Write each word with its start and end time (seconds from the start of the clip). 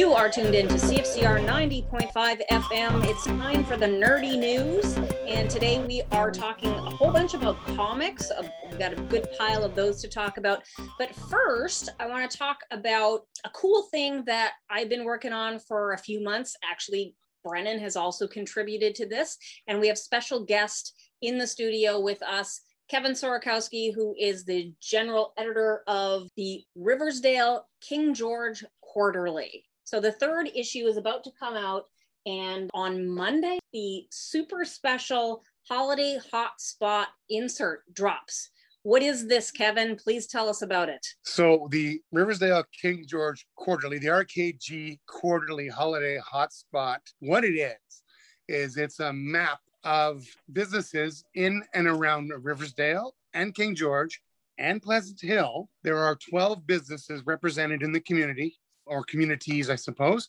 You 0.00 0.14
are 0.14 0.30
tuned 0.30 0.54
in 0.54 0.66
to 0.66 0.76
CFCR 0.76 1.44
90.5 1.46 2.40
FM. 2.50 3.04
It's 3.04 3.26
time 3.26 3.62
for 3.62 3.76
the 3.76 3.84
nerdy 3.84 4.38
news. 4.38 4.96
And 5.28 5.50
today 5.50 5.84
we 5.86 6.00
are 6.10 6.30
talking 6.30 6.70
a 6.70 6.90
whole 6.90 7.12
bunch 7.12 7.34
about 7.34 7.62
comics. 7.76 8.30
Uh, 8.30 8.48
we've 8.64 8.78
got 8.78 8.94
a 8.94 8.96
good 8.96 9.28
pile 9.38 9.62
of 9.62 9.74
those 9.74 10.00
to 10.00 10.08
talk 10.08 10.38
about. 10.38 10.62
But 10.98 11.14
first, 11.14 11.90
I 12.00 12.06
want 12.06 12.30
to 12.30 12.38
talk 12.38 12.60
about 12.70 13.26
a 13.44 13.50
cool 13.50 13.88
thing 13.90 14.24
that 14.24 14.52
I've 14.70 14.88
been 14.88 15.04
working 15.04 15.34
on 15.34 15.58
for 15.58 15.92
a 15.92 15.98
few 15.98 16.22
months. 16.22 16.56
Actually, 16.64 17.14
Brennan 17.44 17.78
has 17.80 17.94
also 17.94 18.26
contributed 18.26 18.94
to 18.94 19.06
this. 19.06 19.36
And 19.68 19.80
we 19.80 19.88
have 19.88 19.98
special 19.98 20.46
guest 20.46 20.94
in 21.20 21.36
the 21.36 21.46
studio 21.46 22.00
with 22.00 22.22
us. 22.22 22.62
Kevin 22.88 23.12
Sorakowski, 23.12 23.94
who 23.94 24.14
is 24.18 24.46
the 24.46 24.72
general 24.80 25.34
editor 25.36 25.82
of 25.86 26.26
the 26.38 26.64
Riversdale 26.74 27.66
King 27.82 28.14
George 28.14 28.64
Quarterly. 28.80 29.66
So 29.90 29.98
the 29.98 30.12
third 30.12 30.48
issue 30.54 30.86
is 30.86 30.96
about 30.96 31.24
to 31.24 31.32
come 31.36 31.56
out. 31.56 31.86
And 32.24 32.70
on 32.74 33.08
Monday, 33.08 33.58
the 33.72 34.06
super 34.12 34.64
special 34.64 35.42
holiday 35.68 36.16
hotspot 36.32 37.06
insert 37.28 37.92
drops. 37.92 38.50
What 38.84 39.02
is 39.02 39.26
this, 39.26 39.50
Kevin? 39.50 39.96
Please 39.96 40.28
tell 40.28 40.48
us 40.48 40.62
about 40.62 40.90
it. 40.90 41.04
So, 41.24 41.66
the 41.72 42.00
Riversdale 42.12 42.62
King 42.80 43.04
George 43.04 43.48
Quarterly, 43.56 43.98
the 43.98 44.06
RKG 44.06 45.00
Quarterly 45.08 45.66
Holiday 45.66 46.20
Hotspot, 46.20 46.98
what 47.18 47.44
it 47.44 47.56
is, 47.56 48.02
is 48.46 48.76
it's 48.76 49.00
a 49.00 49.12
map 49.12 49.58
of 49.82 50.24
businesses 50.52 51.24
in 51.34 51.64
and 51.74 51.88
around 51.88 52.30
Riversdale 52.40 53.16
and 53.34 53.56
King 53.56 53.74
George 53.74 54.22
and 54.56 54.80
Pleasant 54.80 55.20
Hill. 55.20 55.68
There 55.82 55.98
are 55.98 56.14
12 56.14 56.64
businesses 56.64 57.26
represented 57.26 57.82
in 57.82 57.90
the 57.90 58.00
community 58.00 58.59
or 58.90 59.04
communities, 59.04 59.70
I 59.70 59.76
suppose. 59.76 60.28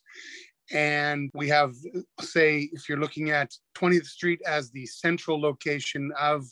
And 0.71 1.29
we 1.33 1.49
have, 1.49 1.73
say, 2.21 2.69
if 2.71 2.87
you're 2.87 2.99
looking 2.99 3.31
at 3.31 3.51
20th 3.77 4.05
Street 4.05 4.41
as 4.47 4.71
the 4.71 4.85
central 4.85 5.41
location 5.41 6.11
of 6.17 6.45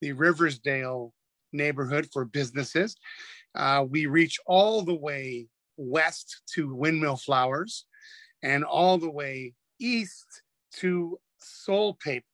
the 0.00 0.12
Riversdale 0.12 1.12
neighborhood 1.52 2.08
for 2.12 2.24
businesses, 2.24 2.96
uh, 3.54 3.84
we 3.88 4.06
reach 4.06 4.40
all 4.46 4.82
the 4.82 4.94
way 4.94 5.46
west 5.76 6.42
to 6.54 6.74
Windmill 6.74 7.16
Flowers 7.16 7.84
and 8.42 8.64
all 8.64 8.98
the 8.98 9.10
way 9.10 9.54
east 9.78 10.42
to 10.78 11.18
Soul 11.38 11.94
Paper 11.94 12.26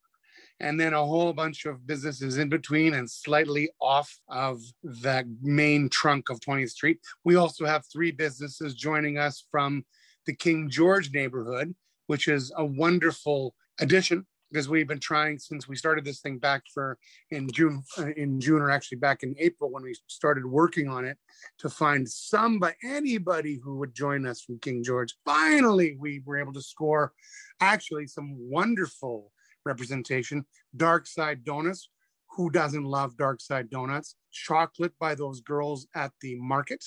and 0.61 0.79
then 0.79 0.93
a 0.93 1.05
whole 1.05 1.33
bunch 1.33 1.67
of 1.67 1.87
businesses 1.87 2.39
in 2.39 2.49
between 2.49 2.95
and 2.95 3.11
slightly 3.11 3.71
off 3.81 4.13
of 4.29 4.61
the 4.83 5.25
main 5.41 5.89
trunk 5.89 6.31
of 6.31 6.41
20th 6.41 6.71
Street. 6.71 6.99
We 7.25 7.37
also 7.37 7.65
have 7.65 7.85
three 7.93 8.11
businesses 8.11 8.75
joining 8.75 9.19
us 9.19 9.45
from 9.51 9.85
the 10.27 10.35
King 10.35 10.69
George 10.69 11.13
neighborhood, 11.13 11.75
which 12.07 12.29
is 12.29 12.53
a 12.57 12.65
wonderful 12.65 13.55
addition 13.81 14.27
because 14.51 14.69
we've 14.69 14.89
been 14.89 14.99
trying 14.99 15.39
since 15.39 15.69
we 15.69 15.77
started 15.77 16.05
this 16.05 16.21
thing 16.21 16.39
back 16.39 16.63
for 16.73 16.99
in 17.31 17.51
June, 17.51 17.83
uh, 17.99 18.07
in 18.17 18.41
June 18.41 18.63
or 18.63 18.71
actually 18.71 18.99
back 18.99 19.23
in 19.23 19.35
April 19.39 19.71
when 19.71 19.83
we 19.83 19.95
started 20.07 20.45
working 20.47 20.89
on 20.89 21.05
it 21.05 21.19
to 21.59 21.69
find 21.69 22.09
somebody, 22.09 22.75
anybody 22.83 23.61
who 23.63 23.77
would 23.77 23.95
join 23.95 24.27
us 24.27 24.41
from 24.41 24.59
King 24.59 24.83
George. 24.83 25.15
Finally, 25.25 25.97
we 25.99 26.23
were 26.25 26.39
able 26.39 26.53
to 26.53 26.63
score 26.63 27.13
actually 27.61 28.07
some 28.07 28.35
wonderful 28.39 29.33
representation. 29.69 30.45
Dark 30.77 31.07
Side 31.07 31.45
Donuts. 31.45 31.91
Who 32.37 32.51
doesn't 32.51 32.85
love 32.85 33.17
Dark 33.17 33.41
Side 33.41 33.71
Donuts? 33.71 34.17
Chocolate 34.33 34.93
by 34.99 35.15
those 35.15 35.41
girls 35.41 35.87
at 35.95 36.13
the 36.21 36.35
market. 36.37 36.85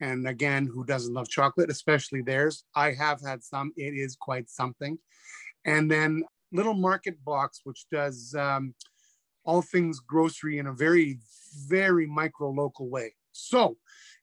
And 0.00 0.28
again, 0.28 0.66
who 0.66 0.84
doesn't 0.84 1.14
love 1.14 1.28
chocolate, 1.28 1.70
especially 1.70 2.22
theirs? 2.22 2.64
I 2.74 2.92
have 2.92 3.20
had 3.22 3.42
some. 3.42 3.72
It 3.76 3.94
is 3.94 4.16
quite 4.16 4.50
something. 4.50 4.98
And 5.64 5.90
then 5.90 6.22
Little 6.52 6.74
Market 6.74 7.24
Box, 7.24 7.60
which 7.64 7.86
does 7.90 8.34
um, 8.38 8.74
all 9.44 9.62
things 9.62 10.00
grocery 10.00 10.58
in 10.58 10.66
a 10.66 10.72
very, 10.72 11.18
very 11.66 12.06
micro 12.06 12.50
local 12.50 12.88
way. 12.88 13.14
So, 13.32 13.76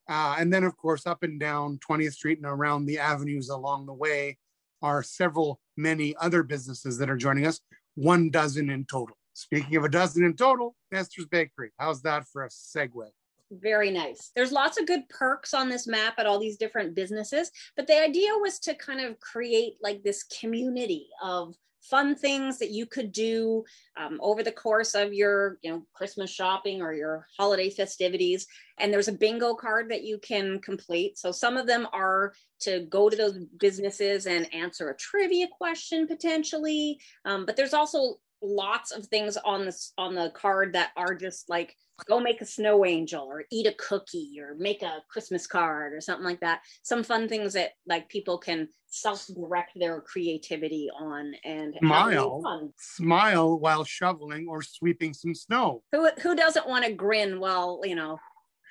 uh, 0.10 0.36
and 0.38 0.54
then 0.54 0.64
of 0.64 0.78
course, 0.78 1.08
up 1.08 1.24
and 1.24 1.40
down 1.40 1.80
20th 1.88 2.14
Street 2.14 2.38
and 2.38 2.48
around 2.48 2.86
the 2.86 3.00
avenues 3.00 3.50
along 3.50 3.86
the 3.86 3.94
way 3.94 4.38
are 4.82 5.02
several, 5.02 5.60
many 5.78 6.16
other 6.18 6.44
businesses 6.44 6.98
that 6.98 7.10
are 7.10 7.18
joining 7.18 7.48
us 7.48 7.62
one 7.96 8.30
dozen 8.30 8.70
in 8.70 8.86
total. 8.86 9.16
Speaking 9.34 9.76
of 9.76 9.84
a 9.84 9.90
dozen 9.90 10.24
in 10.24 10.36
total, 10.36 10.76
Esther's 10.94 11.26
Bakery. 11.26 11.72
How's 11.78 12.02
that 12.04 12.28
for 12.28 12.44
a 12.44 12.50
segue? 12.50 13.10
Very 13.52 13.92
nice. 13.92 14.32
There's 14.36 14.52
lots 14.52 14.80
of 14.80 14.88
good 14.88 15.08
perks 15.10 15.54
on 15.54 15.70
this 15.70 15.86
map 15.88 16.16
at 16.18 16.26
all 16.26 16.40
these 16.40 16.58
different 16.58 16.96
businesses, 16.96 17.52
but 17.76 17.88
the 17.88 18.02
idea 18.02 18.32
was 18.40 18.60
to 18.60 18.74
kind 18.74 19.00
of 19.00 19.20
create 19.20 19.76
like 19.82 20.04
this 20.04 20.24
community 20.24 21.08
of 21.22 21.56
fun 21.84 22.16
things 22.16 22.58
that 22.60 22.72
you 22.72 22.86
could 22.86 23.12
do 23.12 23.64
um, 23.98 24.20
over 24.22 24.42
the 24.42 24.52
course 24.52 24.96
of 24.96 25.14
your 25.14 25.58
you 25.62 25.72
know 25.72 25.86
christmas 25.94 26.32
shopping 26.32 26.82
or 26.82 26.94
your 26.94 27.28
holiday 27.38 27.70
festivities. 27.70 28.48
And 28.80 28.92
there's 28.92 29.08
a 29.08 29.14
bingo 29.14 29.54
card 29.54 29.92
that 29.92 30.04
you 30.04 30.18
can 30.18 30.60
complete. 30.60 31.18
So 31.18 31.32
some 31.32 31.58
of 31.58 31.68
them 31.68 31.88
are 31.94 32.34
to 32.62 32.86
go 32.90 33.10
to 33.10 33.16
those 33.16 33.38
businesses 33.60 34.26
and 34.26 34.52
answer 34.54 34.90
a 34.90 34.98
trivia 34.98 35.48
question 35.48 36.08
potentially. 36.08 37.00
Um, 37.26 37.46
but 37.46 37.56
there's 37.56 37.74
also 37.74 38.16
lots 38.44 38.92
of 38.92 39.06
things 39.08 39.38
on 39.38 39.66
this 39.66 39.94
on 39.98 40.14
the 40.14 40.30
card 40.36 40.74
that 40.74 40.92
are 40.98 41.16
just 41.16 41.50
like 41.50 41.76
go 42.06 42.20
make 42.20 42.42
a 42.42 42.46
snow 42.46 42.86
angel 42.86 43.24
or 43.24 43.44
eat 43.52 43.68
a 43.68 43.74
cookie 43.74 44.34
or 44.40 44.56
make 44.56 44.82
a 44.82 45.02
christmas 45.10 45.48
card 45.48 45.94
or 45.94 46.02
something 46.02 46.26
like 46.26 46.40
that. 46.42 46.62
Some 46.84 47.04
fun 47.04 47.28
things 47.28 47.54
that 47.54 47.72
like 47.88 48.10
people 48.10 48.38
can 48.38 48.68
self-direct 48.88 49.72
their 49.76 50.02
creativity 50.02 50.90
on 51.00 51.34
and 51.44 51.76
smile. 51.80 52.72
smile 52.78 53.60
while 53.60 53.84
shoveling 53.84 54.48
or 54.48 54.62
sweeping 54.62 55.14
some 55.14 55.34
snow. 55.34 55.82
Who, 55.92 56.10
who 56.22 56.36
doesn't 56.36 56.68
want 56.68 56.86
to 56.86 56.94
grin 56.94 57.40
while 57.40 57.82
you 57.84 57.96
know 57.96 58.20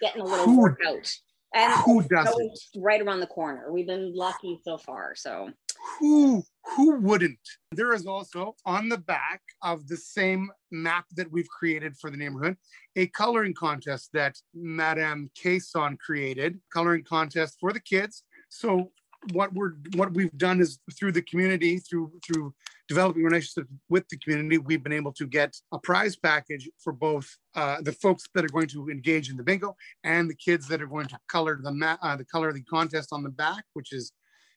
getting 0.01 0.21
a 0.21 0.25
little 0.25 0.47
who, 0.47 0.61
workout? 0.61 1.11
And 1.55 1.73
who 1.85 2.03
doesn't? 2.03 2.59
right 2.77 3.03
around 3.03 3.21
the 3.21 3.27
corner. 3.27 3.71
We've 3.73 3.87
been 3.87 4.15
lucky 4.15 4.59
so 4.65 4.79
far 4.79 5.15
so. 5.15 5.51
Who 5.99 6.45
who 6.65 6.97
wouldn't? 7.01 7.39
There 7.73 7.93
is 7.93 8.07
also 8.07 8.55
on 8.65 8.89
the 8.89 8.99
back 8.99 9.43
of 9.63 9.89
the 9.89 9.97
same 9.97 10.51
map 10.71 11.07
that 11.17 11.31
we've 11.31 11.49
created 11.49 11.97
for 11.97 12.11
the 12.11 12.17
neighborhood 12.17 12.57
a 12.97 13.07
coloring 13.09 13.55
contest 13.55 14.11
that 14.13 14.37
Madame 14.55 15.31
Cason 15.39 15.99
created, 15.99 16.61
coloring 16.73 17.05
contest 17.05 17.57
for 17.61 17.73
the 17.73 17.81
kids. 17.81 18.25
So 18.49 18.93
what 19.33 19.53
we're 19.55 19.73
what 19.95 20.13
we've 20.15 20.37
done 20.37 20.61
is 20.61 20.79
through 20.99 21.13
the 21.13 21.23
community, 21.23 21.79
through 21.79 22.13
through 22.27 22.55
developing 22.89 23.23
relationships 23.23 23.71
with 23.89 24.07
the 24.09 24.19
community, 24.19 24.59
we've 24.59 24.83
been 24.83 24.93
able 24.93 25.13
to 25.13 25.27
get 25.27 25.55
a 25.73 25.79
prize 25.79 26.17
package 26.17 26.69
for 26.83 26.93
both 26.93 27.29
uh, 27.55 27.81
the 27.81 27.93
folks 27.93 28.25
that 28.35 28.45
are 28.45 28.49
going 28.49 28.67
to 28.67 28.89
engage 28.91 29.31
in 29.31 29.37
the 29.37 29.43
bingo 29.43 29.75
and 30.05 30.29
the 30.29 30.35
kids 30.35 30.67
that 30.69 30.83
are 30.83 30.87
going 30.87 31.07
to 31.07 31.19
color 31.29 31.59
the 31.63 31.73
ma- 31.73 31.97
uh, 32.03 32.17
the 32.17 32.25
color 32.25 32.49
of 32.49 32.55
the 32.55 32.65
contest 32.65 33.11
on 33.13 33.23
the 33.23 33.31
back, 33.31 33.65
which 33.75 33.93
is 33.93 34.13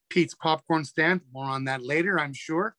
Pete's 0.10 0.36
popcorn 0.36 0.86
stand. 0.86 1.22
More 1.34 1.46
on 1.46 1.66
that 1.66 1.84
later, 1.84 2.20
I'm 2.20 2.34
sure. 2.34 2.76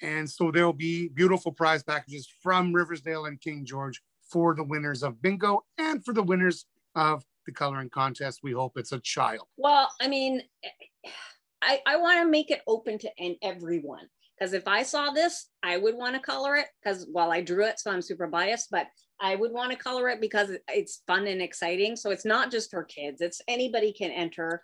And 0.00 0.28
so 0.30 0.50
there'll 0.50 0.72
be 0.72 1.08
beautiful 1.08 1.52
prize 1.52 1.82
packages 1.82 2.28
from 2.42 2.72
Riversdale 2.72 3.26
and 3.26 3.40
King 3.40 3.64
George 3.64 4.00
for 4.30 4.54
the 4.54 4.62
winners 4.62 5.02
of 5.02 5.20
bingo 5.20 5.64
and 5.78 6.04
for 6.04 6.14
the 6.14 6.22
winners 6.22 6.66
of 6.94 7.24
the 7.46 7.52
coloring 7.52 7.90
contest. 7.90 8.40
We 8.42 8.52
hope 8.52 8.72
it's 8.76 8.92
a 8.92 9.00
child. 9.00 9.46
Well, 9.56 9.90
I 10.00 10.08
mean, 10.08 10.42
I, 11.62 11.80
I 11.86 11.96
want 11.96 12.20
to 12.20 12.30
make 12.30 12.50
it 12.50 12.62
open 12.66 12.98
to 12.98 13.10
and 13.18 13.36
everyone 13.42 14.08
because 14.38 14.52
if 14.52 14.68
I 14.68 14.82
saw 14.82 15.10
this, 15.10 15.48
I 15.62 15.76
would 15.76 15.96
want 15.96 16.14
to 16.14 16.20
color 16.20 16.56
it 16.56 16.66
because 16.82 17.06
well, 17.12 17.32
I 17.32 17.40
drew 17.40 17.64
it, 17.64 17.80
so 17.80 17.90
I'm 17.90 18.02
super 18.02 18.26
biased, 18.26 18.70
but 18.70 18.86
I 19.20 19.34
would 19.34 19.52
want 19.52 19.72
to 19.72 19.76
color 19.76 20.08
it 20.08 20.20
because 20.20 20.52
it's 20.68 21.02
fun 21.06 21.26
and 21.26 21.42
exciting. 21.42 21.96
So 21.96 22.10
it's 22.10 22.24
not 22.24 22.52
just 22.52 22.70
for 22.70 22.84
kids; 22.84 23.20
it's 23.20 23.40
anybody 23.48 23.92
can 23.92 24.10
enter. 24.10 24.62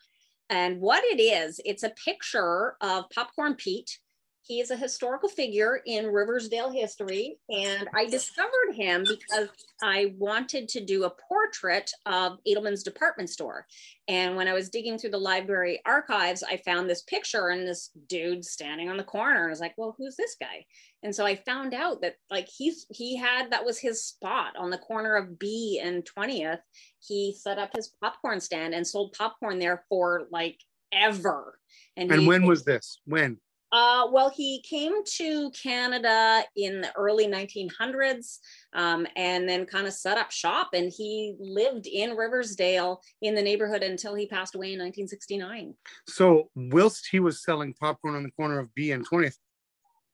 And 0.51 0.81
what 0.81 1.03
it 1.05 1.21
is, 1.21 1.61
it's 1.65 1.83
a 1.83 1.91
picture 1.91 2.77
of 2.81 3.05
Popcorn 3.15 3.55
Pete. 3.55 3.99
He 4.47 4.61
is 4.61 4.71
a 4.71 4.77
historical 4.77 5.31
figure 5.31 5.81
in 5.87 6.07
Riversdale 6.07 6.71
history. 6.71 7.39
And 7.49 7.89
I 7.95 8.05
discovered 8.05 8.75
him 8.75 9.05
because 9.09 9.49
I 9.83 10.13
wanted 10.19 10.69
to 10.69 10.85
do 10.85 11.05
a 11.05 11.13
portrait 11.29 11.91
of 12.05 12.39
Edelman's 12.47 12.83
department 12.83 13.31
store. 13.31 13.67
And 14.07 14.37
when 14.37 14.47
I 14.47 14.53
was 14.53 14.69
digging 14.69 14.99
through 14.99 15.13
the 15.13 15.19
library 15.19 15.81
archives, 15.87 16.43
I 16.43 16.59
found 16.59 16.91
this 16.91 17.01
picture 17.03 17.49
and 17.49 17.67
this 17.67 17.91
dude 18.07 18.45
standing 18.45 18.91
on 18.91 18.99
the 18.99 19.03
corner. 19.03 19.39
And 19.39 19.47
I 19.47 19.51
was 19.51 19.61
like, 19.61 19.75
well, 19.79 19.95
who's 19.97 20.15
this 20.15 20.37
guy? 20.39 20.67
And 21.03 21.15
so 21.15 21.25
I 21.25 21.37
found 21.37 21.73
out 21.73 22.03
that 22.03 22.17
like 22.31 22.49
he's 22.55 22.87
he 22.91 23.17
had 23.17 23.51
that 23.51 23.65
was 23.65 23.79
his 23.79 24.05
spot 24.05 24.57
on 24.59 24.69
the 24.69 24.79
corner 24.79 25.17
of 25.17 25.39
B 25.39 25.81
and 25.83 26.05
20th. 26.05 26.61
He 26.99 27.35
set 27.39 27.59
up 27.59 27.71
his 27.75 27.89
popcorn 28.03 28.41
stand 28.41 28.75
and 28.75 28.87
sold 28.87 29.15
popcorn 29.17 29.59
there 29.59 29.85
for 29.89 30.27
like 30.31 30.61
ever. 30.93 31.59
And, 31.97 32.11
and 32.11 32.23
he, 32.23 32.29
when 32.29 32.47
was 32.47 32.65
this? 32.65 33.01
When? 33.07 33.39
Uh, 33.75 34.07
well, 34.13 34.31
he 34.31 34.63
came 34.63 35.03
to 35.05 35.51
Canada 35.51 36.45
in 36.55 36.81
the 36.81 36.93
early 36.97 37.27
1900s 37.27 38.39
um, 38.73 39.05
and 39.17 39.49
then 39.49 39.67
kind 39.67 39.89
of 39.89 39.93
set 39.93 40.17
up 40.17 40.31
shop. 40.31 40.71
And 40.75 40.93
he 40.97 41.35
lived 41.41 41.89
in 41.89 42.13
Riversdale 42.13 43.01
in 43.21 43.35
the 43.35 43.43
neighborhood 43.43 43.83
until 43.83 44.15
he 44.15 44.29
passed 44.29 44.55
away 44.55 44.75
in 44.75 44.79
1969. 44.79 45.75
So, 46.07 46.51
whilst 46.55 47.09
he 47.11 47.19
was 47.19 47.43
selling 47.43 47.75
popcorn 47.75 48.15
on 48.15 48.23
the 48.23 48.31
corner 48.31 48.61
of 48.61 48.73
B 48.77 48.93
and 48.93 49.05
20th, 49.09 49.39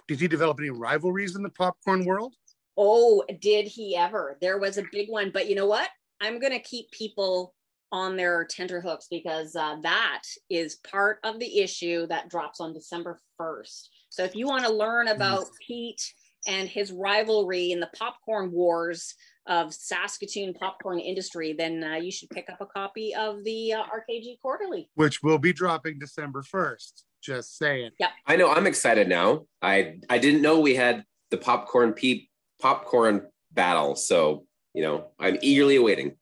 did 0.08 0.20
he 0.20 0.26
develop 0.26 0.58
any 0.58 0.70
rivalries 0.70 1.36
in 1.36 1.42
the 1.42 1.50
popcorn 1.50 2.06
world? 2.06 2.34
Oh, 2.78 3.22
did 3.42 3.66
he 3.66 3.94
ever? 3.94 4.38
There 4.40 4.58
was 4.58 4.78
a 4.78 4.84
big 4.90 5.10
one. 5.10 5.32
But 5.32 5.50
you 5.50 5.54
know 5.54 5.66
what? 5.66 5.90
I'm 6.22 6.40
going 6.40 6.54
to 6.54 6.60
keep 6.60 6.90
people 6.92 7.54
on 7.92 8.16
their 8.16 8.44
tenterhooks 8.44 9.06
because 9.10 9.56
uh, 9.56 9.76
that 9.82 10.22
is 10.48 10.76
part 10.88 11.18
of 11.24 11.38
the 11.38 11.58
issue 11.60 12.06
that 12.06 12.28
drops 12.28 12.60
on 12.60 12.72
December 12.72 13.18
1st. 13.40 13.88
So 14.10 14.24
if 14.24 14.34
you 14.34 14.46
want 14.46 14.64
to 14.64 14.72
learn 14.72 15.08
about 15.08 15.40
yes. 15.40 15.50
Pete 15.66 16.14
and 16.46 16.68
his 16.68 16.92
rivalry 16.92 17.72
in 17.72 17.80
the 17.80 17.90
popcorn 17.96 18.52
wars 18.52 19.14
of 19.46 19.74
Saskatoon 19.74 20.54
popcorn 20.54 21.00
industry, 21.00 21.52
then 21.52 21.82
uh, 21.82 21.96
you 21.96 22.12
should 22.12 22.30
pick 22.30 22.48
up 22.48 22.60
a 22.60 22.66
copy 22.66 23.14
of 23.14 23.42
the 23.44 23.72
uh, 23.74 23.82
RKG 23.84 24.40
Quarterly, 24.40 24.88
which 24.94 25.22
will 25.22 25.38
be 25.38 25.52
dropping 25.52 25.98
December 25.98 26.42
1st. 26.42 27.02
Just 27.22 27.58
saying. 27.58 27.90
Yep. 27.98 28.10
I 28.26 28.36
know. 28.36 28.50
I'm 28.50 28.66
excited 28.66 29.06
now. 29.06 29.44
I 29.60 29.96
I 30.08 30.16
didn't 30.16 30.40
know 30.40 30.60
we 30.60 30.74
had 30.74 31.04
the 31.30 31.36
Popcorn 31.36 31.92
Pete 31.92 32.30
popcorn 32.62 33.26
battle, 33.52 33.94
so 33.94 34.46
you 34.72 34.82
know 34.82 35.08
I'm 35.18 35.36
eagerly 35.42 35.76
awaiting. 35.76 36.16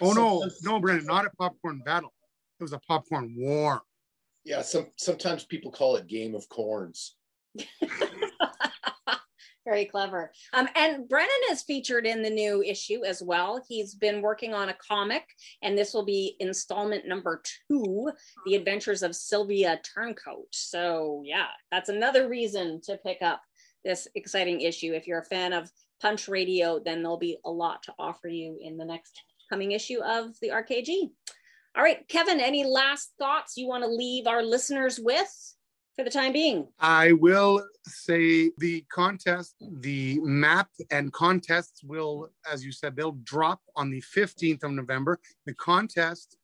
Oh 0.00 0.12
no, 0.12 0.48
no, 0.62 0.80
Brendan, 0.80 1.06
not 1.06 1.26
a 1.26 1.30
popcorn 1.30 1.82
battle. 1.84 2.12
It 2.60 2.62
was 2.62 2.72
a 2.72 2.80
popcorn 2.80 3.34
war. 3.36 3.82
Yeah, 4.44 4.62
some 4.62 4.86
sometimes 4.96 5.44
people 5.44 5.70
call 5.70 5.96
it 5.96 6.06
Game 6.06 6.34
of 6.34 6.48
Corns. 6.48 7.16
Very 9.64 9.84
clever. 9.84 10.32
Um, 10.52 10.68
and 10.74 11.08
Brennan 11.08 11.30
is 11.50 11.62
featured 11.62 12.04
in 12.04 12.20
the 12.20 12.30
new 12.30 12.62
issue 12.62 13.04
as 13.04 13.22
well. 13.22 13.62
He's 13.68 13.94
been 13.94 14.20
working 14.20 14.54
on 14.54 14.70
a 14.70 14.74
comic, 14.74 15.22
and 15.62 15.78
this 15.78 15.94
will 15.94 16.04
be 16.04 16.36
installment 16.40 17.06
number 17.06 17.40
two 17.68 18.10
The 18.44 18.56
Adventures 18.56 19.04
of 19.04 19.14
Sylvia 19.14 19.80
Turncoat. 19.84 20.48
So, 20.50 21.22
yeah, 21.24 21.46
that's 21.70 21.90
another 21.90 22.28
reason 22.28 22.80
to 22.84 22.98
pick 23.06 23.22
up 23.22 23.40
this 23.84 24.08
exciting 24.16 24.62
issue. 24.62 24.94
If 24.94 25.06
you're 25.06 25.20
a 25.20 25.24
fan 25.24 25.52
of 25.52 25.70
Punch 26.00 26.26
Radio, 26.26 26.80
then 26.84 27.00
there'll 27.00 27.16
be 27.16 27.38
a 27.44 27.50
lot 27.50 27.84
to 27.84 27.94
offer 28.00 28.26
you 28.26 28.58
in 28.60 28.76
the 28.76 28.84
next 28.84 29.20
upcoming 29.44 29.72
issue 29.72 30.00
of 30.02 30.34
the 30.40 30.48
RKG. 30.48 31.10
All 31.74 31.82
right, 31.82 32.06
Kevin, 32.08 32.40
any 32.40 32.64
last 32.64 33.12
thoughts 33.18 33.56
you 33.56 33.66
want 33.66 33.82
to 33.84 33.88
leave 33.88 34.26
our 34.26 34.42
listeners 34.42 35.00
with 35.02 35.56
for 35.96 36.04
the 36.04 36.10
time 36.10 36.32
being? 36.32 36.68
I 36.78 37.12
will 37.12 37.66
say 37.86 38.50
the 38.58 38.84
contest, 38.92 39.54
the 39.60 40.20
map 40.20 40.68
and 40.90 41.12
contests 41.12 41.82
will, 41.82 42.30
as 42.50 42.64
you 42.64 42.72
said, 42.72 42.94
they'll 42.94 43.18
drop 43.24 43.60
on 43.76 43.90
the 43.90 44.02
15th 44.02 44.64
of 44.64 44.72
November. 44.72 45.18
The 45.46 45.54
contest 45.54 46.36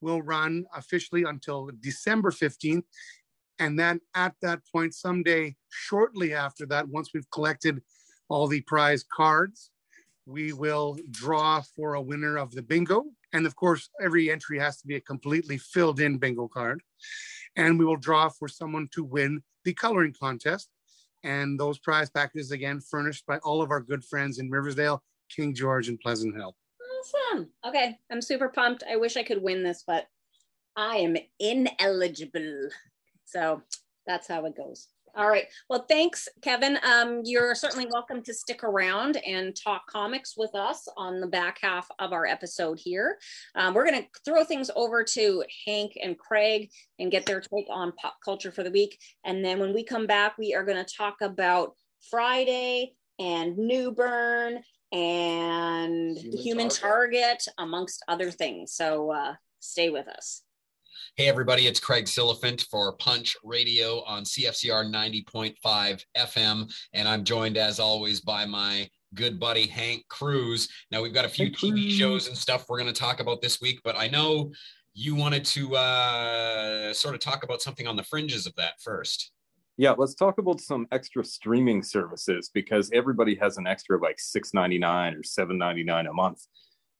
will 0.00 0.22
run 0.22 0.64
officially 0.74 1.24
until 1.24 1.70
December 1.80 2.30
15th. 2.30 2.84
And 3.58 3.78
then 3.78 4.00
at 4.14 4.34
that 4.40 4.60
point, 4.72 4.94
someday 4.94 5.56
shortly 5.68 6.32
after 6.32 6.64
that, 6.66 6.88
once 6.88 7.10
we've 7.12 7.30
collected 7.30 7.82
all 8.30 8.46
the 8.46 8.62
prize 8.62 9.04
cards, 9.12 9.69
we 10.30 10.52
will 10.52 10.96
draw 11.10 11.60
for 11.60 11.94
a 11.94 12.00
winner 12.00 12.38
of 12.38 12.52
the 12.52 12.62
bingo. 12.62 13.04
And 13.32 13.46
of 13.46 13.56
course, 13.56 13.90
every 14.00 14.30
entry 14.30 14.58
has 14.58 14.80
to 14.80 14.86
be 14.86 14.96
a 14.96 15.00
completely 15.00 15.58
filled 15.58 16.00
in 16.00 16.18
bingo 16.18 16.48
card. 16.48 16.82
And 17.56 17.78
we 17.78 17.84
will 17.84 17.96
draw 17.96 18.28
for 18.28 18.48
someone 18.48 18.88
to 18.92 19.02
win 19.02 19.42
the 19.64 19.74
coloring 19.74 20.14
contest. 20.18 20.68
And 21.22 21.58
those 21.58 21.78
prize 21.78 22.08
packages, 22.08 22.50
again, 22.50 22.80
furnished 22.80 23.26
by 23.26 23.38
all 23.38 23.60
of 23.60 23.70
our 23.70 23.80
good 23.80 24.04
friends 24.04 24.38
in 24.38 24.50
Riversdale, 24.50 25.02
King 25.28 25.54
George, 25.54 25.88
and 25.88 26.00
Pleasant 26.00 26.34
Hill. 26.34 26.56
Awesome. 27.00 27.48
Okay. 27.66 27.98
I'm 28.10 28.22
super 28.22 28.48
pumped. 28.48 28.84
I 28.90 28.96
wish 28.96 29.16
I 29.16 29.22
could 29.22 29.42
win 29.42 29.62
this, 29.62 29.84
but 29.86 30.06
I 30.76 30.96
am 30.96 31.16
ineligible. 31.38 32.70
So 33.24 33.62
that's 34.06 34.28
how 34.28 34.44
it 34.46 34.56
goes. 34.56 34.88
All 35.16 35.28
right. 35.28 35.46
Well, 35.68 35.86
thanks, 35.88 36.28
Kevin. 36.40 36.78
Um, 36.84 37.22
you're 37.24 37.54
certainly 37.54 37.86
welcome 37.86 38.22
to 38.22 38.32
stick 38.32 38.62
around 38.62 39.16
and 39.26 39.56
talk 39.56 39.86
comics 39.88 40.34
with 40.36 40.54
us 40.54 40.86
on 40.96 41.20
the 41.20 41.26
back 41.26 41.58
half 41.60 41.88
of 41.98 42.12
our 42.12 42.26
episode 42.26 42.78
here. 42.78 43.18
Um, 43.56 43.74
we're 43.74 43.88
going 43.90 44.02
to 44.02 44.08
throw 44.24 44.44
things 44.44 44.70
over 44.76 45.02
to 45.02 45.44
Hank 45.66 45.92
and 46.00 46.16
Craig 46.16 46.70
and 46.98 47.10
get 47.10 47.26
their 47.26 47.40
take 47.40 47.66
on 47.70 47.92
pop 47.92 48.18
culture 48.24 48.52
for 48.52 48.62
the 48.62 48.70
week. 48.70 48.98
And 49.24 49.44
then 49.44 49.58
when 49.58 49.74
we 49.74 49.84
come 49.84 50.06
back, 50.06 50.38
we 50.38 50.54
are 50.54 50.64
going 50.64 50.82
to 50.82 50.94
talk 50.96 51.16
about 51.22 51.74
Friday 52.08 52.94
and 53.18 53.58
Newburn 53.58 54.60
and 54.92 56.16
Human, 56.18 56.38
Human 56.38 56.68
Target. 56.68 57.20
Target, 57.20 57.46
amongst 57.58 58.04
other 58.06 58.30
things. 58.30 58.72
So 58.72 59.10
uh, 59.10 59.34
stay 59.58 59.90
with 59.90 60.06
us. 60.06 60.42
Hey, 61.16 61.28
everybody, 61.28 61.66
it's 61.66 61.80
Craig 61.80 62.04
Silliphant 62.04 62.66
for 62.68 62.94
Punch 62.96 63.36
Radio 63.42 64.02
on 64.04 64.22
CFCR 64.22 64.90
90.5 64.90 66.04
FM. 66.16 66.72
And 66.94 67.08
I'm 67.08 67.24
joined, 67.24 67.56
as 67.56 67.80
always, 67.80 68.20
by 68.20 68.46
my 68.46 68.88
good 69.14 69.40
buddy, 69.40 69.66
Hank 69.66 70.06
Cruz. 70.08 70.68
Now, 70.90 71.02
we've 71.02 71.12
got 71.12 71.24
a 71.24 71.28
few 71.28 71.50
TV 71.50 71.90
shows 71.90 72.28
and 72.28 72.36
stuff 72.36 72.66
we're 72.68 72.78
going 72.78 72.92
to 72.92 72.98
talk 72.98 73.20
about 73.20 73.42
this 73.42 73.60
week, 73.60 73.80
but 73.82 73.96
I 73.98 74.06
know 74.06 74.52
you 74.94 75.14
wanted 75.14 75.44
to 75.46 75.76
uh, 75.76 76.94
sort 76.94 77.14
of 77.14 77.20
talk 77.20 77.42
about 77.42 77.60
something 77.60 77.86
on 77.86 77.96
the 77.96 78.04
fringes 78.04 78.46
of 78.46 78.54
that 78.54 78.74
first. 78.80 79.32
Yeah, 79.76 79.94
let's 79.98 80.14
talk 80.14 80.38
about 80.38 80.60
some 80.60 80.86
extra 80.92 81.24
streaming 81.24 81.82
services 81.82 82.50
because 82.54 82.90
everybody 82.94 83.34
has 83.34 83.56
an 83.56 83.66
extra 83.66 84.00
like 84.00 84.20
six 84.20 84.52
ninety 84.52 84.78
nine 84.78 85.14
or 85.14 85.22
seven 85.22 85.56
ninety 85.58 85.82
nine 85.82 86.06
a 86.06 86.12
month. 86.12 86.44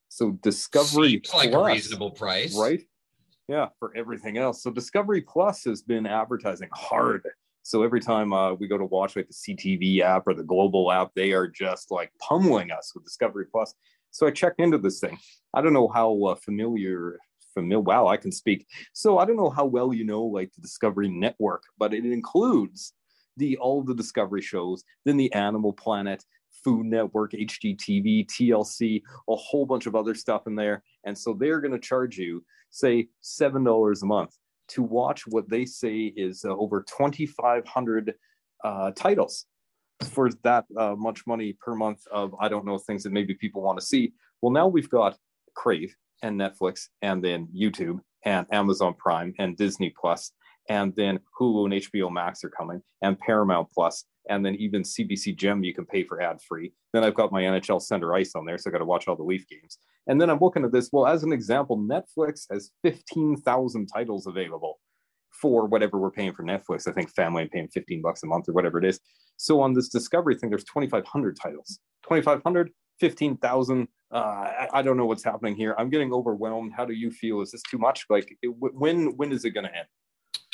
So 0.09 0.33
Discovery 0.43 1.11
Seems 1.11 1.35
like 1.35 1.51
Plus, 1.53 1.71
a 1.71 1.73
reasonable 1.73 2.11
price, 2.11 2.57
right? 2.59 2.81
Yeah 3.51 3.69
for 3.81 3.93
everything 3.97 4.39
else. 4.39 4.63
So 4.63 4.71
discovery 4.71 5.23
plus 5.23 5.65
has 5.65 5.83
been 5.83 6.07
advertising 6.07 6.69
hard. 6.73 7.27
So 7.63 7.83
every 7.83 8.01
time 8.01 8.33
uh, 8.33 8.55
we 8.55 8.69
go 8.69 8.79
to 8.79 8.85
watch 8.85 9.17
like 9.17 9.29
the 9.29 9.35
ctv 9.35 10.01
app 10.01 10.27
or 10.27 10.35
the 10.35 10.45
global 10.45 10.91
app 10.91 11.11
they 11.15 11.33
are 11.33 11.49
just 11.49 11.91
like 11.91 12.11
pummeling 12.21 12.71
us 12.71 12.93
with 12.95 13.05
discovery 13.05 13.47
plus. 13.51 13.75
So 14.13 14.27
i 14.27 14.31
checked 14.31 14.61
into 14.61 14.79
this 14.79 15.01
thing. 15.01 15.19
I 15.53 15.61
don't 15.61 15.73
know 15.73 15.89
how 15.89 16.25
uh, 16.25 16.35
familiar 16.37 17.19
familiar 17.53 17.81
wow 17.81 18.07
i 18.07 18.17
can 18.17 18.31
speak. 18.31 18.67
So 18.93 19.19
i 19.19 19.25
don't 19.25 19.37
know 19.37 19.51
how 19.51 19.65
well 19.65 19.93
you 19.93 20.05
know 20.05 20.23
like 20.23 20.53
the 20.55 20.63
discovery 20.63 21.09
network 21.09 21.65
but 21.77 21.93
it 21.93 22.05
includes 22.05 22.95
the 23.37 23.57
all 23.59 23.83
the 23.83 23.95
discovery 23.95 24.43
shows 24.43 24.85
then 25.05 25.17
the 25.17 25.33
animal 25.33 25.73
planet 25.73 26.25
Food 26.65 26.87
Network, 26.87 27.33
HGTV, 27.33 28.27
TLC, 28.27 29.03
a 29.29 29.37
whole 29.37 29.67
bunch 29.67 29.87
of 29.87 29.95
other 29.95 30.15
stuff 30.15 30.47
in 30.47 30.55
there. 30.55 30.83
And 31.05 31.17
so 31.17 31.35
they're 31.35 31.61
going 31.61 31.73
to 31.73 31.79
charge 31.79 32.19
you, 32.19 32.45
say, 32.71 33.09
$7 33.23 34.03
a 34.03 34.07
month 34.07 34.37
to 34.69 34.83
watch 34.83 35.27
what 35.27 35.49
they 35.49 35.65
say 35.65 36.13
is 36.17 36.45
uh, 36.45 36.51
over 36.57 36.83
2,500 36.83 38.15
uh, 38.63 38.91
titles 38.93 39.47
for 40.05 40.31
that 40.45 40.65
uh, 40.79 40.95
much 40.97 41.27
money 41.27 41.57
per 41.61 41.75
month 41.75 42.07
of, 42.11 42.35
I 42.41 42.49
don't 42.49 42.65
know, 42.65 42.79
things 42.79 43.03
that 43.03 43.13
maybe 43.13 43.35
people 43.35 43.63
want 43.63 43.79
to 43.81 43.85
see. 43.85 44.13
Well, 44.41 44.53
now 44.53 44.69
we've 44.69 44.89
got 44.89 45.17
Crave 45.55 45.95
and 46.23 46.39
Netflix 46.39 46.89
and 47.03 47.23
then 47.23 47.49
YouTube 47.55 48.01
and 48.25 48.47
Amazon 48.53 48.95
Prime 48.95 49.35
and 49.39 49.57
Disney 49.57 49.93
Plus 50.01 50.33
and 50.71 50.95
then 50.95 51.19
Hulu 51.39 51.65
and 51.65 51.75
HBO 51.83 52.11
Max 52.11 52.45
are 52.45 52.49
coming 52.49 52.81
and 53.03 53.19
Paramount 53.19 53.69
Plus 53.75 54.05
and 54.29 54.47
then 54.47 54.55
even 54.55 54.83
CBC 54.83 55.37
Gem 55.37 55.65
you 55.65 55.75
can 55.75 55.85
pay 55.85 56.05
for 56.05 56.23
ad 56.23 56.39
free. 56.41 56.73
Then 56.93 57.03
I've 57.03 57.15
got 57.15 57.33
my 57.33 57.43
NHL 57.43 57.83
Center 57.83 58.15
Ice 58.15 58.33
on 58.37 58.47
there, 58.47 58.57
so 58.57 58.71
I 58.71 58.73
got 58.73 58.79
to 58.79 58.85
watch 58.85 59.09
all 59.09 59.17
the 59.17 59.25
Leaf 59.25 59.47
games. 59.49 59.79
And 60.07 60.21
then 60.21 60.31
I'm 60.31 60.39
looking 60.41 60.65
at 60.65 60.73
this. 60.73 60.89
Well, 60.93 61.09
as 61.09 61.25
an 61.25 61.33
example, 61.33 61.77
Netflix 61.77 62.47
has 62.53 62.71
15,000 62.85 63.87
titles 63.87 64.27
available 64.29 64.79
for 65.43 65.67
whatever 65.67 65.99
we're 65.99 66.11
paying 66.11 66.33
for 66.33 66.45
Netflix. 66.45 66.87
I 66.87 66.93
think 66.93 67.11
family 67.11 67.49
paying 67.53 67.69
15 67.69 68.01
bucks 68.01 68.23
a 68.23 68.27
month 68.27 68.49
or 68.49 68.53
whatever 68.53 68.79
it 68.79 68.85
is. 68.85 69.01
So 69.39 69.61
on 69.61 69.75
this 69.75 69.89
Discovery 69.89 70.37
thing, 70.37 70.51
there's 70.51 70.65
2,500 70.65 71.37
titles. 71.43 71.81
2,500, 72.05 72.71
15,000. 73.01 73.89
Uh, 74.13 74.17
I, 74.17 74.69
I, 74.75 74.83
don't 74.83 74.97
know 74.97 75.07
what's 75.07 75.23
happening 75.25 75.55
here. 75.55 75.75
I'm 75.79 75.89
getting 75.89 76.13
overwhelmed. 76.13 76.73
How 76.77 76.85
do 76.85 76.93
you 76.93 77.11
feel? 77.11 77.41
Is 77.41 77.53
this 77.53 77.63
too 77.71 77.79
much? 77.79 78.07
Like, 78.11 78.37
it, 78.43 78.49
when 78.49 79.17
when 79.17 79.31
is 79.31 79.45
it 79.45 79.51
going 79.51 79.67
to 79.67 79.75
end? 79.75 79.87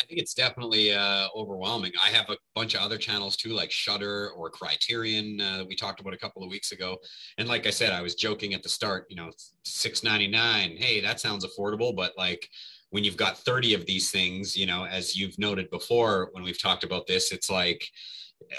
I 0.01 0.05
think 0.05 0.21
it's 0.21 0.35
definitely 0.35 0.93
uh, 0.93 1.29
overwhelming. 1.35 1.93
I 2.03 2.11
have 2.11 2.29
a 2.29 2.37
bunch 2.55 2.75
of 2.75 2.83
other 2.83 2.99
channels 2.99 3.37
too, 3.37 3.51
like 3.51 3.71
Shudder 3.71 4.31
or 4.31 4.51
Criterion. 4.51 5.41
Uh, 5.41 5.65
we 5.67 5.75
talked 5.75 6.01
about 6.01 6.15
a 6.15 6.19
couple 6.19 6.43
of 6.43 6.51
weeks 6.51 6.73
ago, 6.73 6.99
and 7.39 7.49
like 7.49 7.67
I 7.67 7.71
said, 7.71 7.93
I 7.93 8.03
was 8.03 8.15
joking 8.15 8.55
at 8.55 8.63
the 8.63 8.69
start. 8.69 9.07
You 9.09 9.17
know, 9.17 9.31
six 9.65 10.05
ninety 10.05 10.29
nine. 10.29 10.77
Hey, 10.77 11.01
that 11.01 11.19
sounds 11.19 11.47
affordable, 11.47 11.97
but 11.97 12.13
like 12.17 12.49
when 12.91 13.05
you've 13.05 13.17
got 13.17 13.39
thirty 13.39 13.75
of 13.75 13.87
these 13.87 14.11
things, 14.11 14.57
you 14.57 14.67
know, 14.67 14.85
as 14.85 15.17
you've 15.17 15.39
noted 15.39 15.71
before 15.71 16.29
when 16.33 16.45
we've 16.45 16.61
talked 16.61 16.85
about 16.85 17.07
this, 17.07 17.33
it's 17.33 17.51
like 17.51 17.89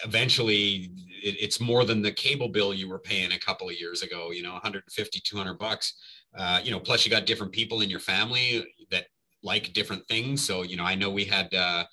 eventually 0.04 0.92
it, 1.24 1.36
it's 1.40 1.60
more 1.60 1.86
than 1.86 2.02
the 2.02 2.12
cable 2.12 2.50
bill 2.50 2.74
you 2.74 2.90
were 2.90 3.00
paying 3.00 3.32
a 3.32 3.40
couple 3.40 3.70
of 3.70 3.80
years 3.80 4.02
ago. 4.02 4.32
You 4.32 4.44
know, 4.44 4.54
150, 4.54 5.20
200 5.20 5.54
bucks. 5.60 5.94
Uh, 6.38 6.60
you 6.64 6.72
know, 6.72 6.80
plus 6.80 7.06
you 7.06 7.12
got 7.12 7.26
different 7.26 7.54
people 7.54 7.82
in 7.82 7.90
your 7.90 8.00
family 8.00 8.66
that 8.92 9.06
like 9.44 9.74
different 9.74 10.08
things. 10.08 10.46
So, 10.46 10.64
you 10.64 10.76
know, 10.76 10.84
I 10.84 10.96
know 10.96 11.10
we 11.10 11.26
had 11.26 11.54
uh, 11.54 11.86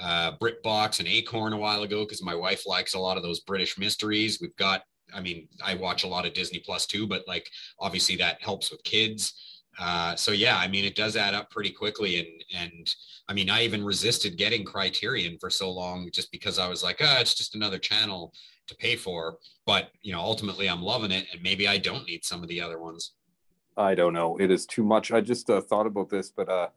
uh, 0.00 0.36
BritBox 0.38 0.98
and 0.98 1.08
Acorn 1.08 1.52
a 1.52 1.58
while 1.58 1.82
ago 1.82 2.04
because 2.04 2.22
my 2.22 2.34
wife 2.34 2.66
likes 2.66 2.94
a 2.94 2.98
lot 2.98 3.16
of 3.16 3.22
those 3.22 3.40
British 3.40 3.78
mysteries. 3.78 4.38
We've 4.40 4.56
got, 4.56 4.82
I 5.14 5.20
mean, 5.20 5.48
I 5.64 5.74
watch 5.74 6.04
a 6.04 6.08
lot 6.08 6.26
of 6.26 6.34
Disney 6.34 6.60
Plus 6.60 6.86
too, 6.86 7.06
but 7.06 7.26
like 7.26 7.48
obviously 7.78 8.16
that 8.16 8.42
helps 8.42 8.70
with 8.70 8.82
kids. 8.84 9.34
Uh, 9.78 10.16
so 10.16 10.32
yeah, 10.32 10.56
I 10.56 10.66
mean, 10.66 10.84
it 10.84 10.96
does 10.96 11.16
add 11.16 11.34
up 11.34 11.50
pretty 11.50 11.70
quickly, 11.70 12.18
and 12.18 12.44
and 12.56 12.94
I 13.28 13.32
mean, 13.32 13.48
I 13.48 13.62
even 13.62 13.84
resisted 13.84 14.36
getting 14.36 14.64
Criterion 14.64 15.38
for 15.38 15.50
so 15.50 15.70
long 15.70 16.10
just 16.12 16.32
because 16.32 16.58
I 16.58 16.68
was 16.68 16.82
like, 16.82 16.98
ah, 17.00 17.16
oh, 17.16 17.20
it's 17.20 17.34
just 17.34 17.54
another 17.54 17.78
channel 17.78 18.32
to 18.66 18.74
pay 18.74 18.96
for. 18.96 19.36
But 19.66 19.90
you 20.02 20.12
know, 20.12 20.20
ultimately, 20.20 20.68
I'm 20.68 20.82
loving 20.82 21.12
it, 21.12 21.26
and 21.32 21.40
maybe 21.42 21.68
I 21.68 21.78
don't 21.78 22.06
need 22.06 22.24
some 22.24 22.42
of 22.42 22.48
the 22.48 22.60
other 22.60 22.80
ones. 22.80 23.12
I 23.76 23.94
don't 23.94 24.12
know. 24.12 24.36
It 24.40 24.50
is 24.50 24.66
too 24.66 24.82
much. 24.82 25.12
I 25.12 25.20
just 25.20 25.48
uh, 25.48 25.60
thought 25.60 25.86
about 25.86 26.10
this, 26.10 26.32
but 26.36 26.48
uh, 26.48 26.68